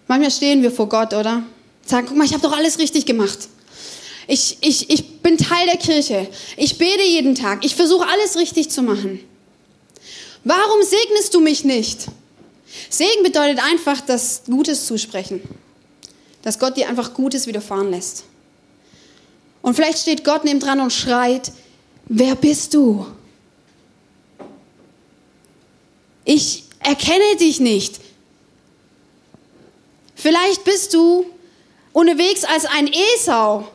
[0.08, 1.42] Manchmal stehen wir vor Gott, oder?
[1.84, 3.40] Sagen, guck mal, ich habe doch alles richtig gemacht.
[4.28, 6.28] Ich, ich, ich bin Teil der Kirche.
[6.58, 7.66] Ich bete jeden Tag.
[7.66, 9.22] Ich versuche alles richtig zu machen.
[10.44, 12.06] Warum segnest du mich nicht?
[12.92, 15.42] Segen bedeutet einfach das Gutes zusprechen.
[16.44, 18.26] Dass Gott dir einfach Gutes widerfahren lässt.
[19.66, 21.52] Und vielleicht steht Gott neben dran und schreit,
[22.06, 23.08] wer bist du?
[26.24, 28.00] Ich erkenne dich nicht.
[30.14, 31.26] Vielleicht bist du
[31.94, 33.68] unterwegs als ein Esau.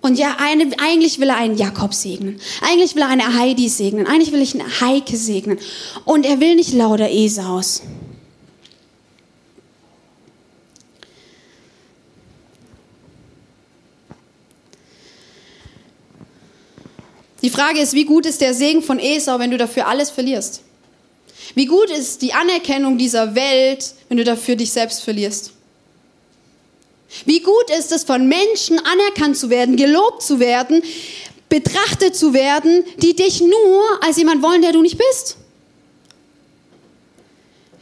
[0.00, 2.40] Und ja, eine, eigentlich will er einen Jakob segnen.
[2.60, 4.08] Eigentlich will er eine Heidi segnen.
[4.08, 5.60] Eigentlich will ich eine Heike segnen.
[6.04, 7.82] Und er will nicht lauter Esaus.
[17.44, 20.62] Die Frage ist, wie gut ist der Segen von Esau, wenn du dafür alles verlierst?
[21.54, 25.52] Wie gut ist die Anerkennung dieser Welt, wenn du dafür dich selbst verlierst?
[27.26, 30.82] Wie gut ist es, von Menschen anerkannt zu werden, gelobt zu werden,
[31.50, 35.36] betrachtet zu werden, die dich nur als jemand wollen, der du nicht bist?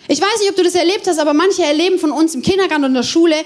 [0.09, 2.83] Ich weiß nicht, ob du das erlebt hast, aber manche erleben von uns im Kindergarten
[2.83, 3.37] und in der Schule,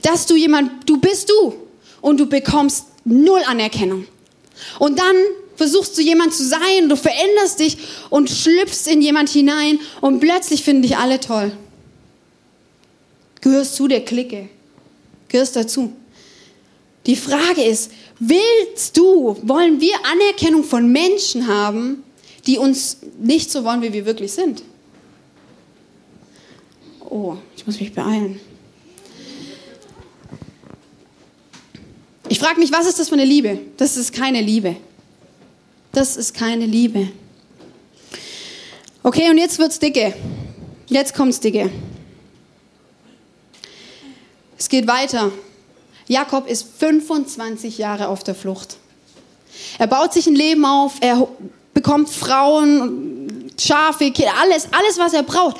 [0.00, 1.54] dass du jemand, du bist du
[2.00, 4.06] und du bekommst null Anerkennung.
[4.78, 5.16] Und dann
[5.56, 7.78] versuchst du jemand zu sein, du veränderst dich
[8.10, 11.52] und schlüpfst in jemand hinein und plötzlich finden dich alle toll.
[13.40, 14.48] Gehörst zu der Clique,
[15.28, 15.92] gehörst dazu.
[17.06, 22.02] Die Frage ist, willst du, wollen wir Anerkennung von Menschen haben
[22.46, 24.62] die uns nicht so wollen, wie wir wirklich sind.
[27.00, 28.40] Oh, ich muss mich beeilen.
[32.28, 33.58] Ich frage mich, was ist das für eine Liebe?
[33.76, 34.76] Das ist keine Liebe.
[35.96, 37.08] Das ist keine Liebe.
[39.02, 40.12] Okay, und jetzt wird's dicke.
[40.88, 41.70] Jetzt kommt's dicke.
[44.58, 45.32] Es geht weiter.
[46.06, 48.76] Jakob ist 25 Jahre auf der Flucht.
[49.78, 51.28] Er baut sich ein Leben auf, er
[51.72, 55.56] bekommt Frauen, Schafe, alles, alles, was er braucht.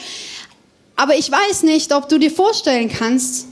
[0.97, 3.47] Aber ich weiß nicht, ob du dir vorstellen kannst,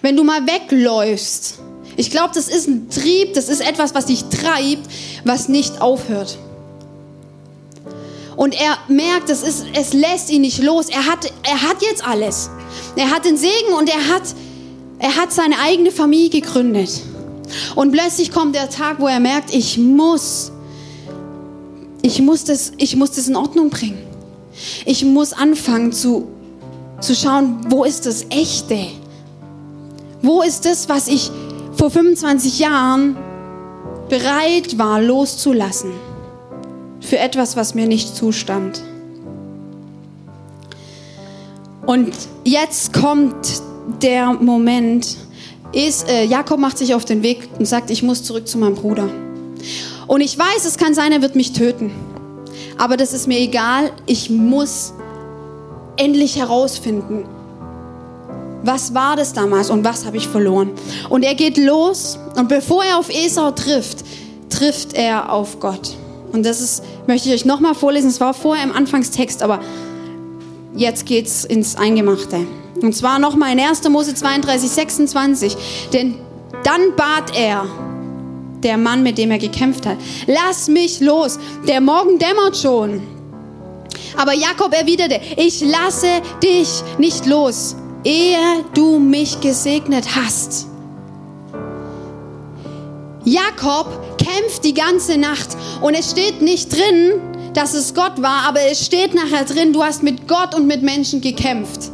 [0.00, 1.58] wenn du mal wegläufst.
[2.00, 4.88] Ich glaube, das ist ein Trieb, das ist etwas, was dich treibt,
[5.24, 6.38] was nicht aufhört.
[8.36, 10.86] Und er merkt, das ist, es lässt ihn nicht los.
[10.88, 12.48] Er hat, er hat jetzt alles.
[12.96, 14.22] Er hat den Segen und er hat,
[14.98, 17.02] er hat seine eigene Familie gegründet.
[17.74, 20.52] Und plötzlich kommt der Tag, wo er merkt, ich muss,
[22.00, 24.06] ich muss das, ich muss das in Ordnung bringen.
[24.86, 26.28] Ich muss anfangen zu,
[27.02, 28.86] zu schauen, wo ist das Echte?
[30.22, 31.30] Wo ist das, was ich
[31.72, 33.16] vor 25 Jahren
[34.08, 35.92] bereit war loszulassen?
[37.00, 38.82] für etwas, was mir nicht zustand.
[41.86, 42.12] Und
[42.44, 43.62] jetzt kommt
[44.02, 45.16] der Moment,
[45.72, 48.74] ist, äh, Jakob macht sich auf den Weg und sagt, ich muss zurück zu meinem
[48.74, 49.08] Bruder.
[50.06, 51.92] Und ich weiß, es kann sein, er wird mich töten.
[52.76, 53.92] Aber das ist mir egal.
[54.06, 54.94] Ich muss
[55.96, 57.24] endlich herausfinden,
[58.62, 60.70] was war das damals und was habe ich verloren.
[61.08, 64.04] Und er geht los und bevor er auf Esau trifft,
[64.48, 65.96] trifft er auf Gott.
[66.32, 68.08] Und das ist, möchte ich euch nochmal vorlesen.
[68.08, 69.60] Es war vorher im Anfangstext, aber
[70.74, 72.46] jetzt geht's ins Eingemachte.
[72.80, 73.88] Und zwar nochmal in 1.
[73.88, 75.56] Mose 32, 26.
[75.92, 76.14] Denn
[76.64, 77.66] dann bat er,
[78.62, 79.96] der Mann, mit dem er gekämpft hat,
[80.26, 83.02] lass mich los, der Morgen dämmert schon.
[84.16, 86.68] Aber Jakob erwiderte, ich lasse dich
[86.98, 90.66] nicht los, ehe du mich gesegnet hast.
[93.24, 93.86] Jakob
[94.18, 95.48] kämpft die ganze Nacht
[95.82, 97.20] und es steht nicht drin,
[97.54, 100.82] dass es Gott war, aber es steht nachher drin, du hast mit Gott und mit
[100.82, 101.90] Menschen gekämpft.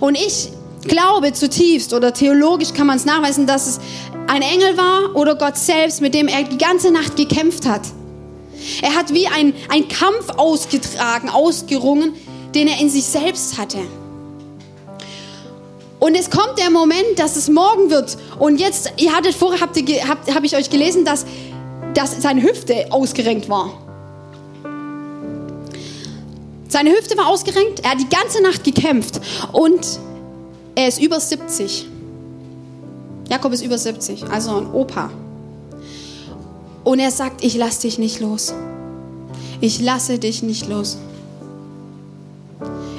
[0.00, 0.50] Und ich
[0.82, 3.80] glaube zutiefst oder theologisch kann man es nachweisen, dass es
[4.26, 7.82] ein Engel war oder Gott selbst, mit dem er die ganze Nacht gekämpft hat.
[8.82, 12.14] Er hat wie ein, ein Kampf ausgetragen, ausgerungen,
[12.54, 13.78] den er in sich selbst hatte.
[16.00, 18.16] Und es kommt der Moment, dass es morgen wird.
[18.38, 21.26] Und jetzt, ihr hattet vorher, habt ihr, habt, habe ich euch gelesen, dass,
[21.94, 23.72] dass seine Hüfte ausgerenkt war.
[26.68, 29.20] Seine Hüfte war ausgerenkt, er hat die ganze Nacht gekämpft
[29.52, 29.80] und
[30.74, 31.86] er ist über 70.
[33.30, 35.10] Jakob ist über 70, also ein Opa.
[36.84, 38.54] Und er sagt, ich lasse dich nicht los.
[39.60, 40.98] Ich lasse dich nicht los,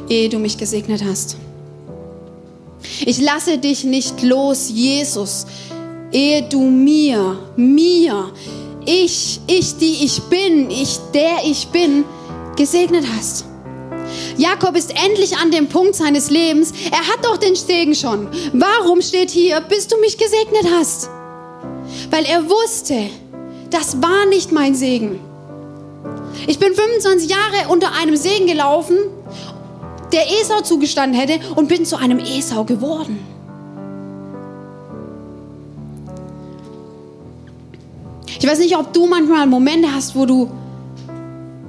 [0.10, 1.38] ehe du mich gesegnet hast.
[3.06, 5.46] Ich lasse dich nicht los, Jesus,
[6.12, 8.32] ehe du mir, mir,
[8.86, 12.04] ich, ich, die ich bin, ich, der ich bin,
[12.56, 13.46] gesegnet hast.
[14.38, 16.74] Jakob ist endlich an dem Punkt seines Lebens.
[16.92, 18.28] Er hat doch den Segen schon.
[18.54, 21.10] Warum steht hier, bis du mich gesegnet hast?
[22.10, 23.10] Weil er wusste,
[23.70, 25.20] das war nicht mein Segen.
[26.48, 28.98] Ich bin 25 Jahre unter einem Segen gelaufen
[30.12, 33.19] der Esau zugestanden hätte und bin zu einem Esau geworden.
[38.39, 40.50] Ich weiß nicht, ob du manchmal Momente hast, wo du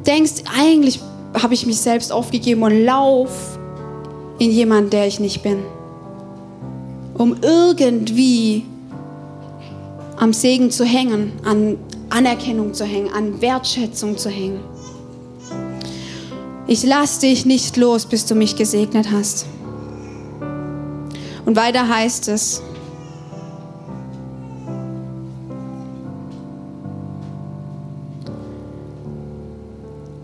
[0.07, 1.00] denkst, eigentlich
[1.35, 3.59] habe ich mich selbst aufgegeben und lauf
[4.38, 5.59] in jemanden, der ich nicht bin.
[7.14, 8.64] Um irgendwie
[10.16, 11.76] am Segen zu hängen, an
[12.09, 14.61] Anerkennung zu hängen, an Wertschätzung zu hängen.
[16.70, 19.46] Ich lass dich nicht los, bis du mich gesegnet hast.
[21.44, 22.62] Und weiter heißt es,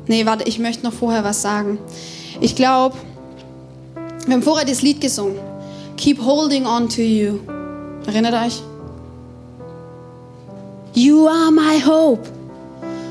[0.06, 1.80] Nee, warte, ich möchte noch vorher was sagen.
[2.40, 2.94] Ich glaube,
[4.24, 5.40] wir haben vorher das Lied gesungen.
[5.96, 7.40] Keep holding on to you.
[8.06, 8.62] Erinnert euch?
[10.94, 12.36] You are my hope.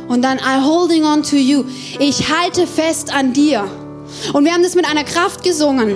[0.07, 1.63] Und dann I holding on to you.
[1.99, 3.65] Ich halte fest an dir.
[4.33, 5.95] Und wir haben das mit einer Kraft gesungen.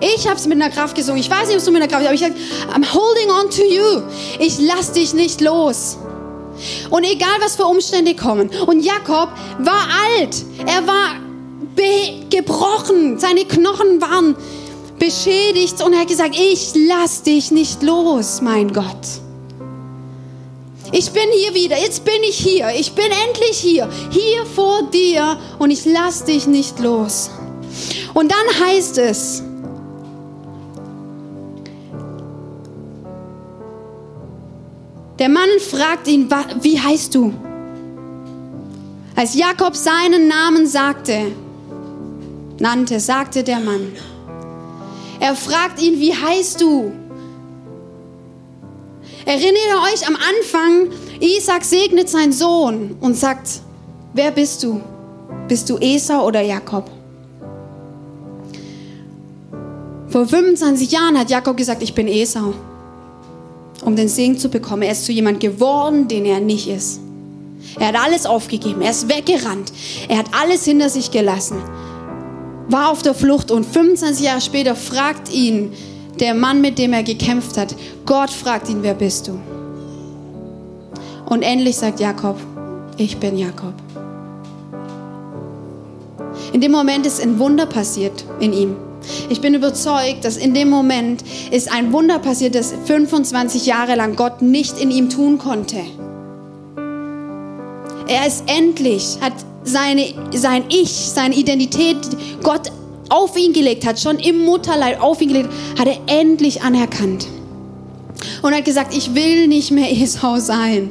[0.00, 1.20] Ich habe es mit einer Kraft gesungen.
[1.20, 2.34] Ich weiß nicht, ob du mit einer Kraft, aber ich habe
[2.74, 4.02] I'm holding on to you.
[4.38, 5.98] Ich lass dich nicht los.
[6.90, 8.50] Und egal was für Umstände kommen.
[8.66, 10.44] Und Jakob war alt.
[10.66, 11.16] Er war
[12.30, 13.18] gebrochen.
[13.18, 14.36] Seine Knochen waren
[14.98, 19.21] beschädigt und er hat gesagt, ich lass dich nicht los, mein Gott.
[20.94, 25.38] Ich bin hier wieder, jetzt bin ich hier, ich bin endlich hier, hier vor dir
[25.58, 27.30] und ich lass dich nicht los.
[28.12, 29.42] Und dann heißt es,
[35.18, 36.28] der Mann fragt ihn,
[36.60, 37.32] wie heißt du?
[39.16, 41.32] Als Jakob seinen Namen sagte,
[42.58, 43.92] nannte, sagte der Mann.
[45.20, 46.92] Er fragt ihn, wie heißt du?
[49.24, 53.60] Erinnert euch am Anfang, Isaac segnet seinen Sohn und sagt,
[54.14, 54.80] wer bist du?
[55.46, 56.90] Bist du Esau oder Jakob?
[60.08, 62.52] Vor 25 Jahren hat Jakob gesagt, ich bin Esau,
[63.84, 64.82] um den Segen zu bekommen.
[64.82, 67.00] Er ist zu jemand geworden, den er nicht ist.
[67.78, 69.72] Er hat alles aufgegeben, er ist weggerannt,
[70.08, 71.56] er hat alles hinter sich gelassen,
[72.68, 75.72] war auf der Flucht und 25 Jahre später fragt ihn
[76.20, 77.74] der Mann, mit dem er gekämpft hat,
[78.06, 79.38] Gott fragt ihn, wer bist du?
[81.26, 82.36] Und endlich sagt Jakob,
[82.96, 83.74] ich bin Jakob.
[86.52, 88.76] In dem Moment ist ein Wunder passiert in ihm.
[89.30, 94.16] Ich bin überzeugt, dass in dem Moment ist ein Wunder passiert, das 25 Jahre lang
[94.16, 95.78] Gott nicht in ihm tun konnte.
[98.06, 99.32] Er ist endlich, hat
[99.64, 101.96] seine, sein Ich, seine Identität,
[102.42, 102.70] Gott
[103.12, 107.26] auf ihn gelegt hat, schon im Mutterleib auf ihn gelegt, hat er endlich anerkannt.
[108.42, 110.90] Und hat gesagt, ich will nicht mehr Esau sein.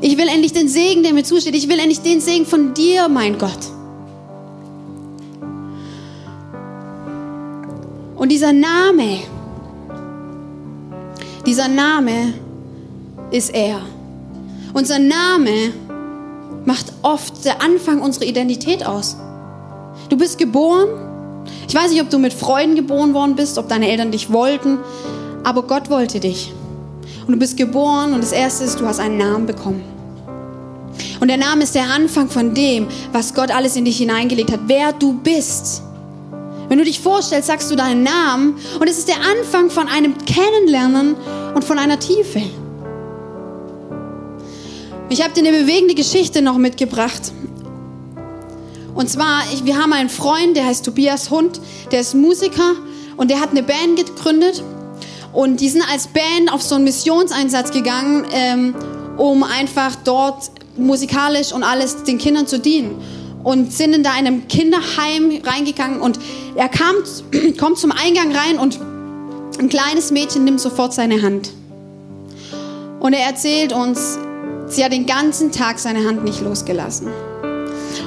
[0.00, 1.54] Ich will endlich den Segen, der mir zusteht.
[1.54, 3.58] Ich will endlich den Segen von dir, mein Gott.
[8.16, 9.20] Und dieser Name,
[11.46, 12.34] dieser Name
[13.30, 13.80] ist er.
[14.72, 15.72] Unser Name
[16.64, 19.16] macht oft der Anfang unserer Identität aus.
[20.10, 20.88] Du bist geboren.
[21.68, 24.78] Ich weiß nicht, ob du mit Freuden geboren worden bist, ob deine Eltern dich wollten,
[25.44, 26.52] aber Gott wollte dich.
[27.26, 29.82] Und du bist geboren und das Erste ist, du hast einen Namen bekommen.
[31.20, 34.60] Und der Name ist der Anfang von dem, was Gott alles in dich hineingelegt hat,
[34.66, 35.82] wer du bist.
[36.68, 40.14] Wenn du dich vorstellst, sagst du deinen Namen und es ist der Anfang von einem
[40.24, 41.14] Kennenlernen
[41.54, 42.42] und von einer Tiefe.
[45.08, 47.32] Ich habe dir eine bewegende Geschichte noch mitgebracht.
[49.00, 51.58] Und zwar, ich, wir haben einen Freund, der heißt Tobias Hund,
[51.90, 52.74] der ist Musiker
[53.16, 54.62] und der hat eine Band gegründet.
[55.32, 58.74] Und die sind als Band auf so einen Missionseinsatz gegangen, ähm,
[59.16, 63.00] um einfach dort musikalisch und alles den Kindern zu dienen.
[63.42, 66.18] Und sind in da einem Kinderheim reingegangen und
[66.54, 66.96] er kam,
[67.58, 68.78] kommt zum Eingang rein und
[69.58, 71.52] ein kleines Mädchen nimmt sofort seine Hand.
[73.00, 74.18] Und er erzählt uns,
[74.66, 77.08] sie hat den ganzen Tag seine Hand nicht losgelassen.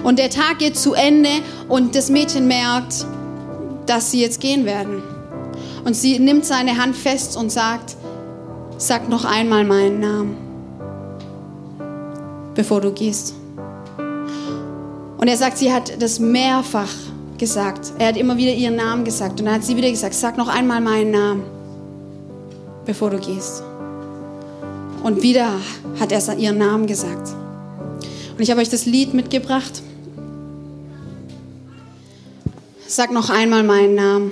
[0.04, 1.30] Und der Tag geht zu Ende
[1.70, 3.06] und das Mädchen merkt,
[3.86, 5.02] dass sie jetzt gehen werden.
[5.86, 7.96] Und sie nimmt seine Hand fest und sagt,
[8.78, 10.38] sag noch einmal meinen Namen,
[12.54, 13.34] bevor du gehst.
[15.18, 16.90] Und er sagt, sie hat das mehrfach
[17.38, 17.94] gesagt.
[17.98, 19.40] Er hat immer wieder ihren Namen gesagt.
[19.40, 21.44] Und dann hat sie wieder gesagt, sag noch einmal meinen Namen,
[22.86, 23.64] bevor du gehst.
[25.04, 25.50] Und wieder
[26.00, 27.36] hat er ihren Namen gesagt.
[28.34, 29.82] Und ich habe euch das Lied mitgebracht.
[32.96, 34.32] Sag noch einmal meinen Namen.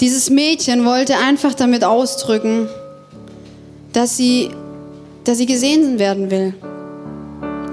[0.00, 2.66] Dieses Mädchen wollte einfach damit ausdrücken,
[3.92, 4.48] dass sie,
[5.24, 6.54] dass sie gesehen werden will.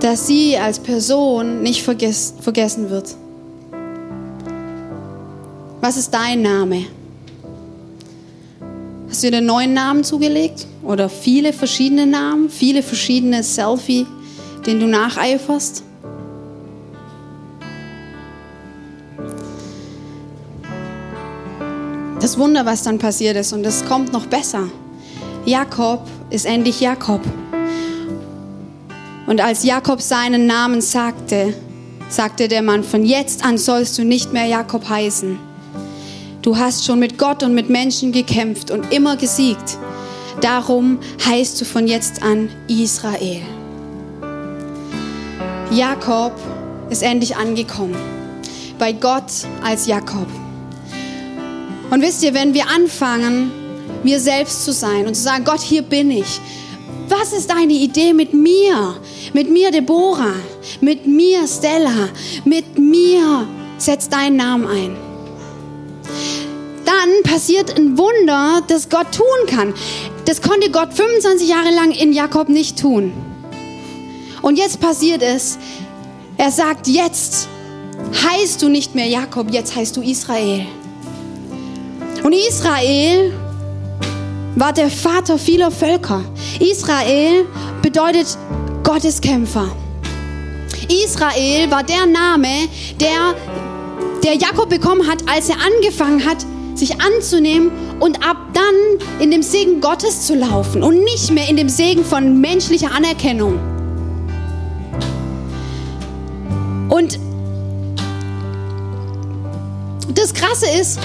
[0.01, 3.15] Dass sie als Person nicht verges vergessen wird.
[5.79, 6.83] Was ist dein Name?
[9.09, 10.67] Hast du dir einen neuen Namen zugelegt?
[10.83, 12.49] Oder viele verschiedene Namen?
[12.49, 14.05] Viele verschiedene Selfie,
[14.65, 15.83] den du nacheiferst?
[22.29, 23.53] Das Wunder, was dann passiert ist.
[23.53, 24.69] Und es kommt noch besser.
[25.45, 27.21] Jakob ist endlich Jakob.
[29.25, 31.56] Und als Jakob seinen Namen sagte,
[32.08, 35.39] sagte der Mann, von jetzt an sollst du nicht mehr Jakob heißen.
[36.43, 39.79] Du hast schon mit Gott und mit Menschen gekämpft und immer gesiegt.
[40.39, 43.41] Darum heißt du von jetzt an Israel.
[45.71, 46.33] Jakob
[46.91, 47.95] ist endlich angekommen.
[48.77, 49.31] Bei Gott
[49.63, 50.27] als Jakob.
[51.90, 53.52] Und wisst ihr, wenn wir anfangen,
[54.04, 56.40] wir selbst zu sein und zu sagen, Gott, hier bin ich.
[57.08, 58.96] Was ist deine Idee mit mir?
[59.33, 60.35] Mit mir, Deborah.
[60.81, 62.10] Mit mir, Stella.
[62.46, 64.98] Mit mir, setz deinen Namen ein.
[66.85, 69.73] Dann passiert ein Wunder, das Gott tun kann.
[70.25, 73.12] Das konnte Gott 25 Jahre lang in Jakob nicht tun.
[74.42, 75.58] Und jetzt passiert es.
[76.37, 77.48] Er sagt, jetzt
[78.23, 80.65] heißt du nicht mehr Jakob, jetzt heißt du Israel.
[82.23, 83.33] Und Israel
[84.55, 86.23] war der Vater vieler Völker.
[86.59, 87.45] Israel
[87.81, 88.37] bedeutet
[88.83, 89.69] Gotteskämpfer.
[91.05, 92.67] Israel war der Name,
[92.99, 93.35] der,
[94.23, 96.45] der Jakob bekommen hat, als er angefangen hat,
[96.75, 101.57] sich anzunehmen und ab dann in dem Segen Gottes zu laufen und nicht mehr in
[101.57, 103.59] dem Segen von menschlicher Anerkennung.
[106.89, 107.19] Und
[110.15, 110.99] das Krasse ist,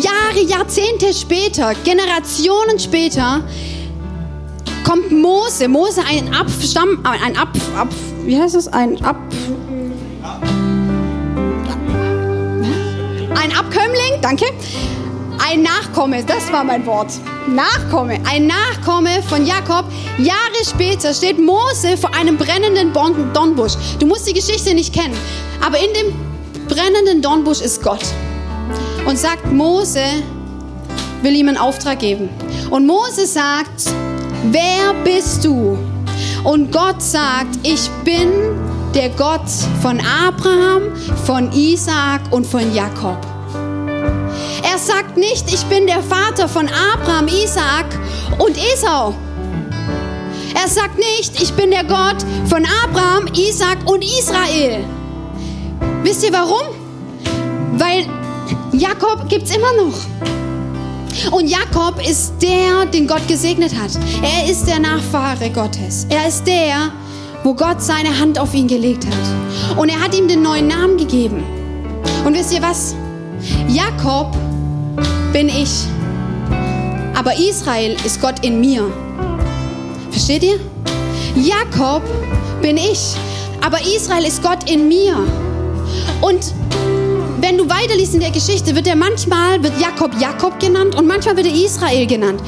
[0.00, 3.42] Jahre, Jahrzehnte später, Generationen später,
[4.84, 7.88] kommt Mose, Mose ein Abstamm, ein Ab, Ab
[8.24, 9.16] wie heißt das, ein Ab,
[13.34, 14.46] ein Abkömmling, danke,
[15.50, 17.12] ein Nachkomme, das war mein Wort,
[17.46, 19.84] Nachkomme, ein Nachkomme von Jakob.
[20.18, 23.74] Jahre später steht Mose vor einem brennenden Dornbusch.
[23.98, 25.16] Du musst die Geschichte nicht kennen,
[25.64, 28.04] aber in dem brennenden Dornbusch ist Gott
[29.06, 30.22] und sagt, Mose
[31.22, 32.28] will ihm einen Auftrag geben.
[32.70, 33.84] Und Mose sagt,
[34.50, 35.78] wer bist du?
[36.44, 38.30] Und Gott sagt, ich bin
[38.94, 39.48] der Gott
[39.82, 40.94] von Abraham,
[41.24, 43.18] von Isaak und von Jakob.
[44.62, 47.86] Er sagt nicht, ich bin der Vater von Abraham, Isaak
[48.38, 49.14] und Esau.
[50.54, 54.84] Er sagt nicht, ich bin der Gott von Abraham, Isaak und Israel.
[56.02, 56.66] Wisst ihr warum?
[57.72, 58.06] Weil
[58.78, 59.94] Jakob gibt es immer noch.
[61.30, 63.90] Und Jakob ist der, den Gott gesegnet hat.
[64.22, 66.06] Er ist der Nachfahre Gottes.
[66.08, 66.90] Er ist der,
[67.44, 69.78] wo Gott seine Hand auf ihn gelegt hat.
[69.78, 71.44] Und er hat ihm den neuen Namen gegeben.
[72.24, 72.96] Und wisst ihr was?
[73.68, 74.36] Jakob
[75.32, 75.84] bin ich.
[77.14, 78.90] Aber Israel ist Gott in mir.
[80.10, 80.58] Versteht ihr?
[81.36, 82.02] Jakob
[82.60, 83.14] bin ich.
[83.60, 85.16] Aber Israel ist Gott in mir.
[86.20, 86.52] Und
[87.64, 91.46] du weiterliest in der Geschichte, wird er manchmal, wird Jakob Jakob genannt und manchmal wird
[91.46, 92.42] er Israel genannt,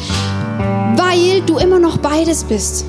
[0.97, 2.85] weil du immer noch beides bist.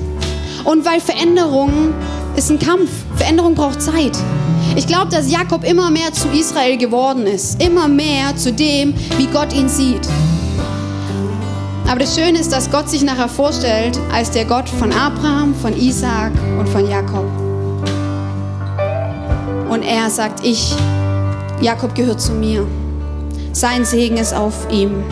[0.64, 1.94] Und weil Veränderung
[2.36, 2.90] ist ein Kampf.
[3.16, 4.16] Veränderung braucht Zeit.
[4.76, 7.62] Ich glaube, dass Jakob immer mehr zu Israel geworden ist.
[7.62, 10.06] Immer mehr zu dem, wie Gott ihn sieht.
[11.88, 15.74] Aber das Schöne ist, dass Gott sich nachher vorstellt als der Gott von Abraham, von
[15.74, 17.26] Isaak und von Jakob.
[19.70, 20.74] Und er sagt, ich
[21.60, 22.66] Jakob gehört zu mir.
[23.52, 25.02] Sein Segen ist auf ihm.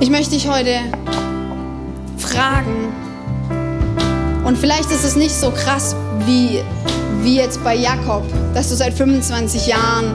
[0.00, 0.80] Ich möchte dich heute
[2.18, 2.92] fragen,
[4.46, 6.62] und vielleicht ist es nicht so krass wie,
[7.22, 8.22] wie jetzt bei Jakob,
[8.54, 10.14] dass du seit 25 Jahren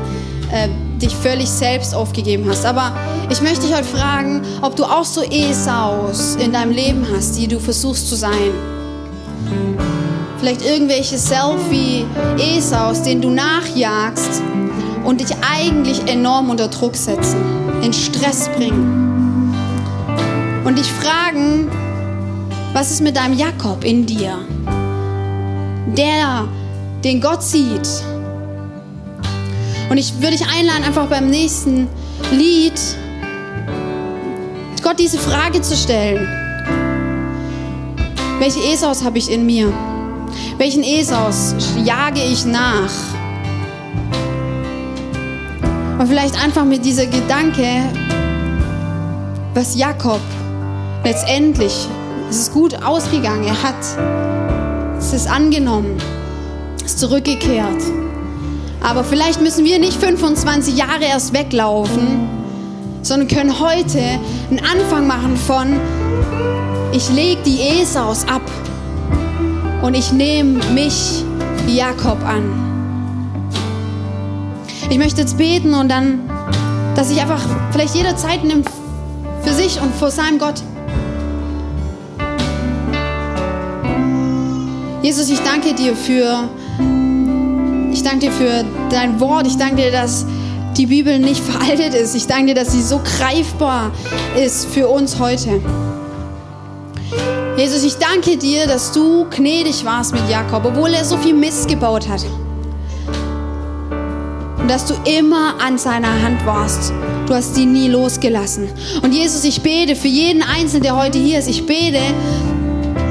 [0.54, 0.70] äh,
[1.02, 2.66] dich völlig selbst aufgegeben hast.
[2.66, 2.96] Aber
[3.30, 7.48] ich möchte dich heute fragen, ob du auch so Esaus in deinem Leben hast, die
[7.48, 8.52] du versuchst zu sein
[10.42, 14.42] vielleicht irgendwelche Selfie-Esaus, denen du nachjagst
[15.04, 17.38] und dich eigentlich enorm unter Druck setzen,
[17.84, 19.54] in Stress bringen.
[20.66, 21.70] Und dich fragen,
[22.74, 24.40] was ist mit deinem Jakob in dir?
[25.96, 26.48] Der,
[27.04, 27.88] den Gott sieht.
[29.92, 31.88] Und ich würde dich einladen, einfach beim nächsten
[32.32, 32.80] Lied
[34.82, 36.28] Gott diese Frage zu stellen.
[38.40, 39.72] Welche Esaus habe ich in mir?
[40.62, 42.92] Welchen Esaus jage ich nach?
[45.98, 47.66] Und vielleicht einfach mit dieser Gedanke,
[49.56, 50.22] was Jakob
[51.04, 51.88] letztendlich,
[52.30, 55.98] es ist gut ausgegangen, er hat es ist angenommen,
[56.86, 57.82] ist zurückgekehrt.
[58.84, 62.30] Aber vielleicht müssen wir nicht 25 Jahre erst weglaufen,
[63.02, 64.00] sondern können heute
[64.52, 65.80] einen Anfang machen von,
[66.92, 68.44] ich lege die Esaus ab
[69.82, 71.24] und ich nehme mich
[71.68, 72.44] Jakob an.
[74.90, 76.30] Ich möchte jetzt beten und dann,
[76.96, 78.68] dass sich einfach vielleicht jeder Zeit nimmt
[79.42, 80.62] für sich und vor seinem Gott.
[85.02, 86.50] Jesus, ich danke dir für,
[87.92, 89.48] ich danke dir für dein Wort.
[89.48, 90.26] Ich danke dir, dass
[90.78, 92.16] die Bibel nicht veraltet ist.
[92.16, 93.92] Ich danke dir, dass sie so greifbar
[94.36, 95.60] ist für uns heute.
[97.58, 101.68] Jesus, ich danke dir, dass du gnädig warst mit Jakob, obwohl er so viel Mist
[101.68, 102.26] gebaut hat.
[104.58, 106.94] Und dass du immer an seiner Hand warst.
[107.28, 108.70] Du hast ihn nie losgelassen.
[109.02, 111.50] Und Jesus, ich bete für jeden Einzelnen, der heute hier ist.
[111.50, 112.00] Ich bete,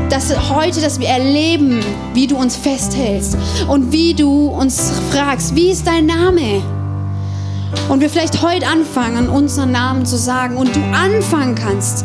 [0.09, 1.81] dass heute, dass wir erleben,
[2.15, 3.37] wie du uns festhältst
[3.69, 6.63] und wie du uns fragst, wie ist dein Name?
[7.89, 12.05] Und wir vielleicht heute anfangen, unseren Namen zu sagen und du anfangen kannst,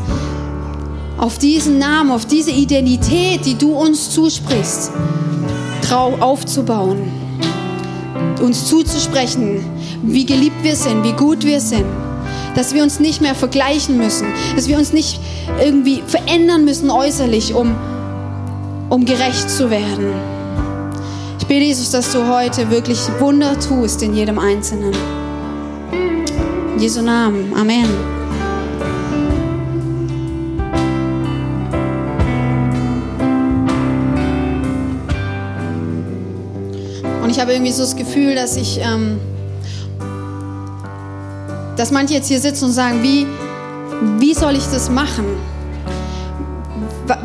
[1.17, 4.91] auf diesen Namen, auf diese Identität, die du uns zusprichst,
[5.91, 7.11] aufzubauen,
[8.41, 9.63] uns zuzusprechen,
[10.03, 11.85] wie geliebt wir sind, wie gut wir sind,
[12.55, 15.19] Dass wir uns nicht mehr vergleichen müssen, dass wir uns nicht
[15.61, 17.75] irgendwie verändern müssen äußerlich, um,
[18.89, 20.13] um gerecht zu werden.
[21.39, 24.93] Ich bete, Jesus, dass du heute wirklich Wunder tust in jedem Einzelnen.
[26.75, 27.53] In Jesu Namen.
[27.55, 28.24] Amen.
[37.35, 39.19] Ich habe irgendwie so das Gefühl, dass ich, ähm,
[41.75, 43.27] dass manche jetzt hier sitzen und sagen, wie,
[44.19, 45.25] wie soll ich das machen?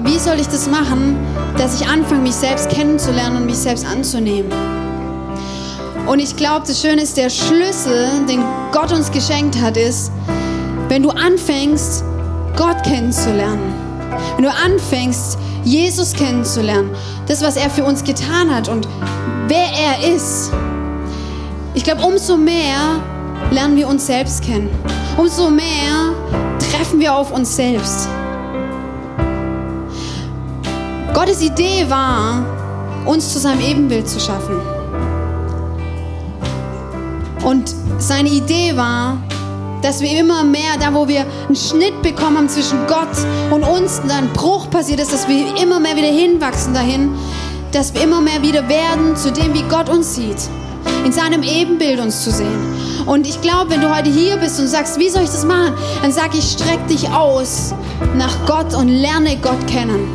[0.03, 1.17] Wie soll ich das machen,
[1.57, 4.51] dass ich anfange, mich selbst kennenzulernen und mich selbst anzunehmen?
[6.09, 8.43] Und ich glaube, das Schöne ist, der Schlüssel, den
[8.73, 10.11] Gott uns geschenkt hat, ist,
[10.89, 12.03] wenn du anfängst,
[12.57, 13.73] Gott kennenzulernen.
[14.35, 16.91] Wenn du anfängst, Jesus kennenzulernen,
[17.29, 18.89] das, was er für uns getan hat und
[19.51, 20.53] wer er ist.
[21.75, 23.01] Ich glaube, umso mehr
[23.51, 24.71] lernen wir uns selbst kennen.
[25.17, 26.15] Umso mehr
[26.71, 28.09] treffen wir auf uns selbst.
[31.13, 32.45] Gottes Idee war,
[33.07, 34.57] uns zu seinem Ebenbild zu schaffen.
[37.45, 39.19] Und seine Idee war,
[39.83, 43.09] dass wir immer mehr, da wo wir einen Schnitt bekommen haben zwischen Gott
[43.51, 47.11] und uns, da ein Bruch passiert ist, dass wir immer mehr wieder hinwachsen dahin,
[47.73, 50.39] dass wir immer mehr wieder werden zu dem, wie Gott uns sieht.
[51.05, 53.05] In seinem Ebenbild uns zu sehen.
[53.07, 55.75] Und ich glaube, wenn du heute hier bist und sagst, wie soll ich das machen?
[56.03, 57.75] Dann sag ich, streck dich aus
[58.17, 60.09] nach Gott und lerne Gott kennen.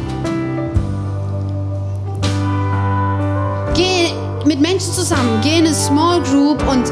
[3.74, 4.12] Geh
[4.46, 6.92] mit Menschen zusammen, geh in eine Small Group und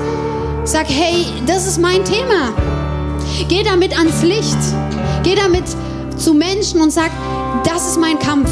[0.66, 2.54] Sag, hey, das ist mein Thema.
[3.50, 4.58] Geh damit ans Licht.
[5.22, 5.66] Geh damit
[6.18, 7.12] zu Menschen und sag,
[7.66, 8.50] das ist mein Kampf.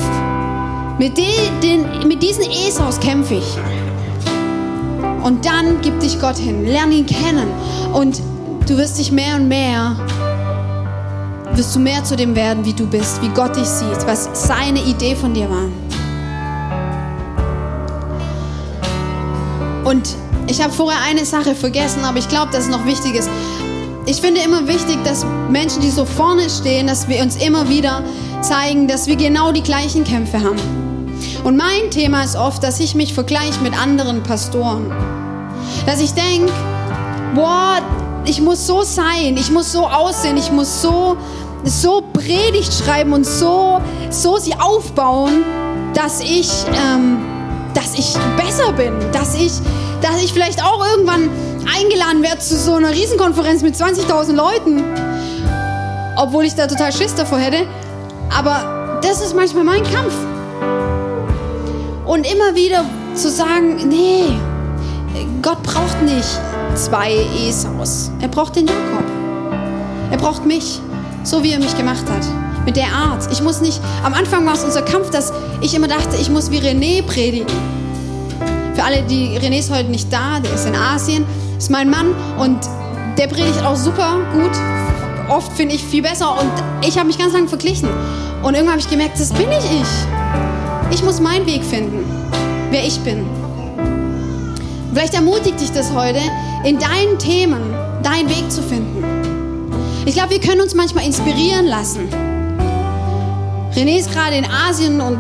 [1.00, 1.26] Mit, den,
[1.62, 3.58] den, mit diesen Esaus kämpfe ich.
[5.24, 6.66] Und dann gib dich Gott hin.
[6.66, 7.48] Lern ihn kennen.
[7.94, 8.22] Und
[8.68, 9.96] du wirst dich mehr und mehr,
[11.54, 14.82] wirst du mehr zu dem werden, wie du bist, wie Gott dich sieht, was seine
[14.84, 15.70] Idee von dir war.
[19.84, 20.16] Und
[20.48, 23.30] ich habe vorher eine Sache vergessen, aber ich glaube, dass es noch wichtig ist.
[24.06, 28.04] Ich finde immer wichtig, dass Menschen, die so vorne stehen, dass wir uns immer wieder
[28.42, 30.60] zeigen, dass wir genau die gleichen Kämpfe haben.
[31.44, 34.92] Und mein Thema ist oft, dass ich mich vergleiche mit anderen Pastoren.
[35.86, 36.52] Dass ich denke,
[37.36, 37.80] boah,
[38.26, 41.18] ich muss so sein, ich muss so aussehen, ich muss so,
[41.64, 43.80] so Predigt schreiben und so,
[44.10, 45.44] so sie aufbauen,
[45.94, 47.18] dass ich, ähm,
[47.74, 49.54] dass ich besser bin, dass ich
[50.02, 51.30] dass ich vielleicht auch irgendwann
[51.74, 54.84] eingeladen werde zu so einer Riesenkonferenz mit 20.000 Leuten.
[56.18, 57.68] Obwohl ich da total Schiss davor hätte.
[58.36, 60.14] Aber das ist manchmal mein Kampf.
[62.06, 64.38] Und immer wieder zu sagen, nee,
[65.42, 66.40] Gott braucht nicht
[66.76, 67.14] zwei
[67.48, 68.12] Esaus.
[68.22, 69.04] Er braucht den Jakob.
[70.12, 70.80] Er braucht mich,
[71.24, 72.26] so wie er mich gemacht hat.
[72.66, 73.28] Mit der Art.
[73.32, 76.52] Ich muss nicht, am Anfang war es unser Kampf, dass ich immer dachte, ich muss
[76.52, 77.48] wie René predigen.
[78.76, 81.26] Für alle, die René ist heute nicht da, der ist in Asien,
[81.58, 82.60] ist mein Mann und
[83.18, 84.52] der predigt auch super gut.
[85.32, 86.52] Oft finde ich viel besser und
[86.86, 87.88] ich habe mich ganz lange verglichen.
[88.44, 90.94] Und irgendwann habe ich gemerkt, das bin nicht ich.
[90.94, 92.04] Ich muss meinen Weg finden,
[92.70, 93.26] wer ich bin.
[94.94, 96.20] Vielleicht ermutigt dich das heute,
[96.66, 97.62] in deinen Themen
[98.04, 99.06] deinen Weg zu finden.
[100.06, 102.10] Ich glaube, wir können uns manchmal inspirieren lassen.
[103.74, 105.18] René ist gerade in Asien und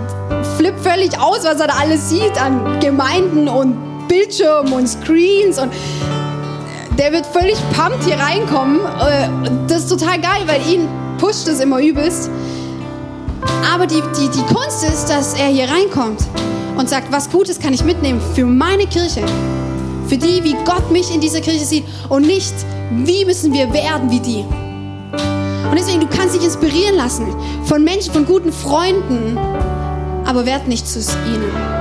[0.57, 3.77] flippt völlig aus, was er da alles sieht an Gemeinden und
[4.09, 5.71] Bildschirmen und Screens und
[6.97, 8.79] der wird völlig pumped hier reinkommen.
[8.79, 9.29] Äh,
[9.67, 10.87] das ist total geil, weil ihn
[11.17, 12.29] pusht es immer übelst.
[13.73, 16.21] Aber die, die, die Kunst ist, dass er hier reinkommt
[16.77, 19.23] und sagt, was Gutes kann ich mitnehmen für meine Kirche.
[20.07, 22.53] Für die, wie Gott mich in dieser Kirche sieht und nicht,
[22.91, 24.45] wie müssen wir werden wie die.
[25.69, 27.27] Und deswegen, du kannst dich inspirieren lassen
[27.63, 29.37] von Menschen, von guten Freunden,
[30.25, 31.80] aber werd nicht zu ihnen.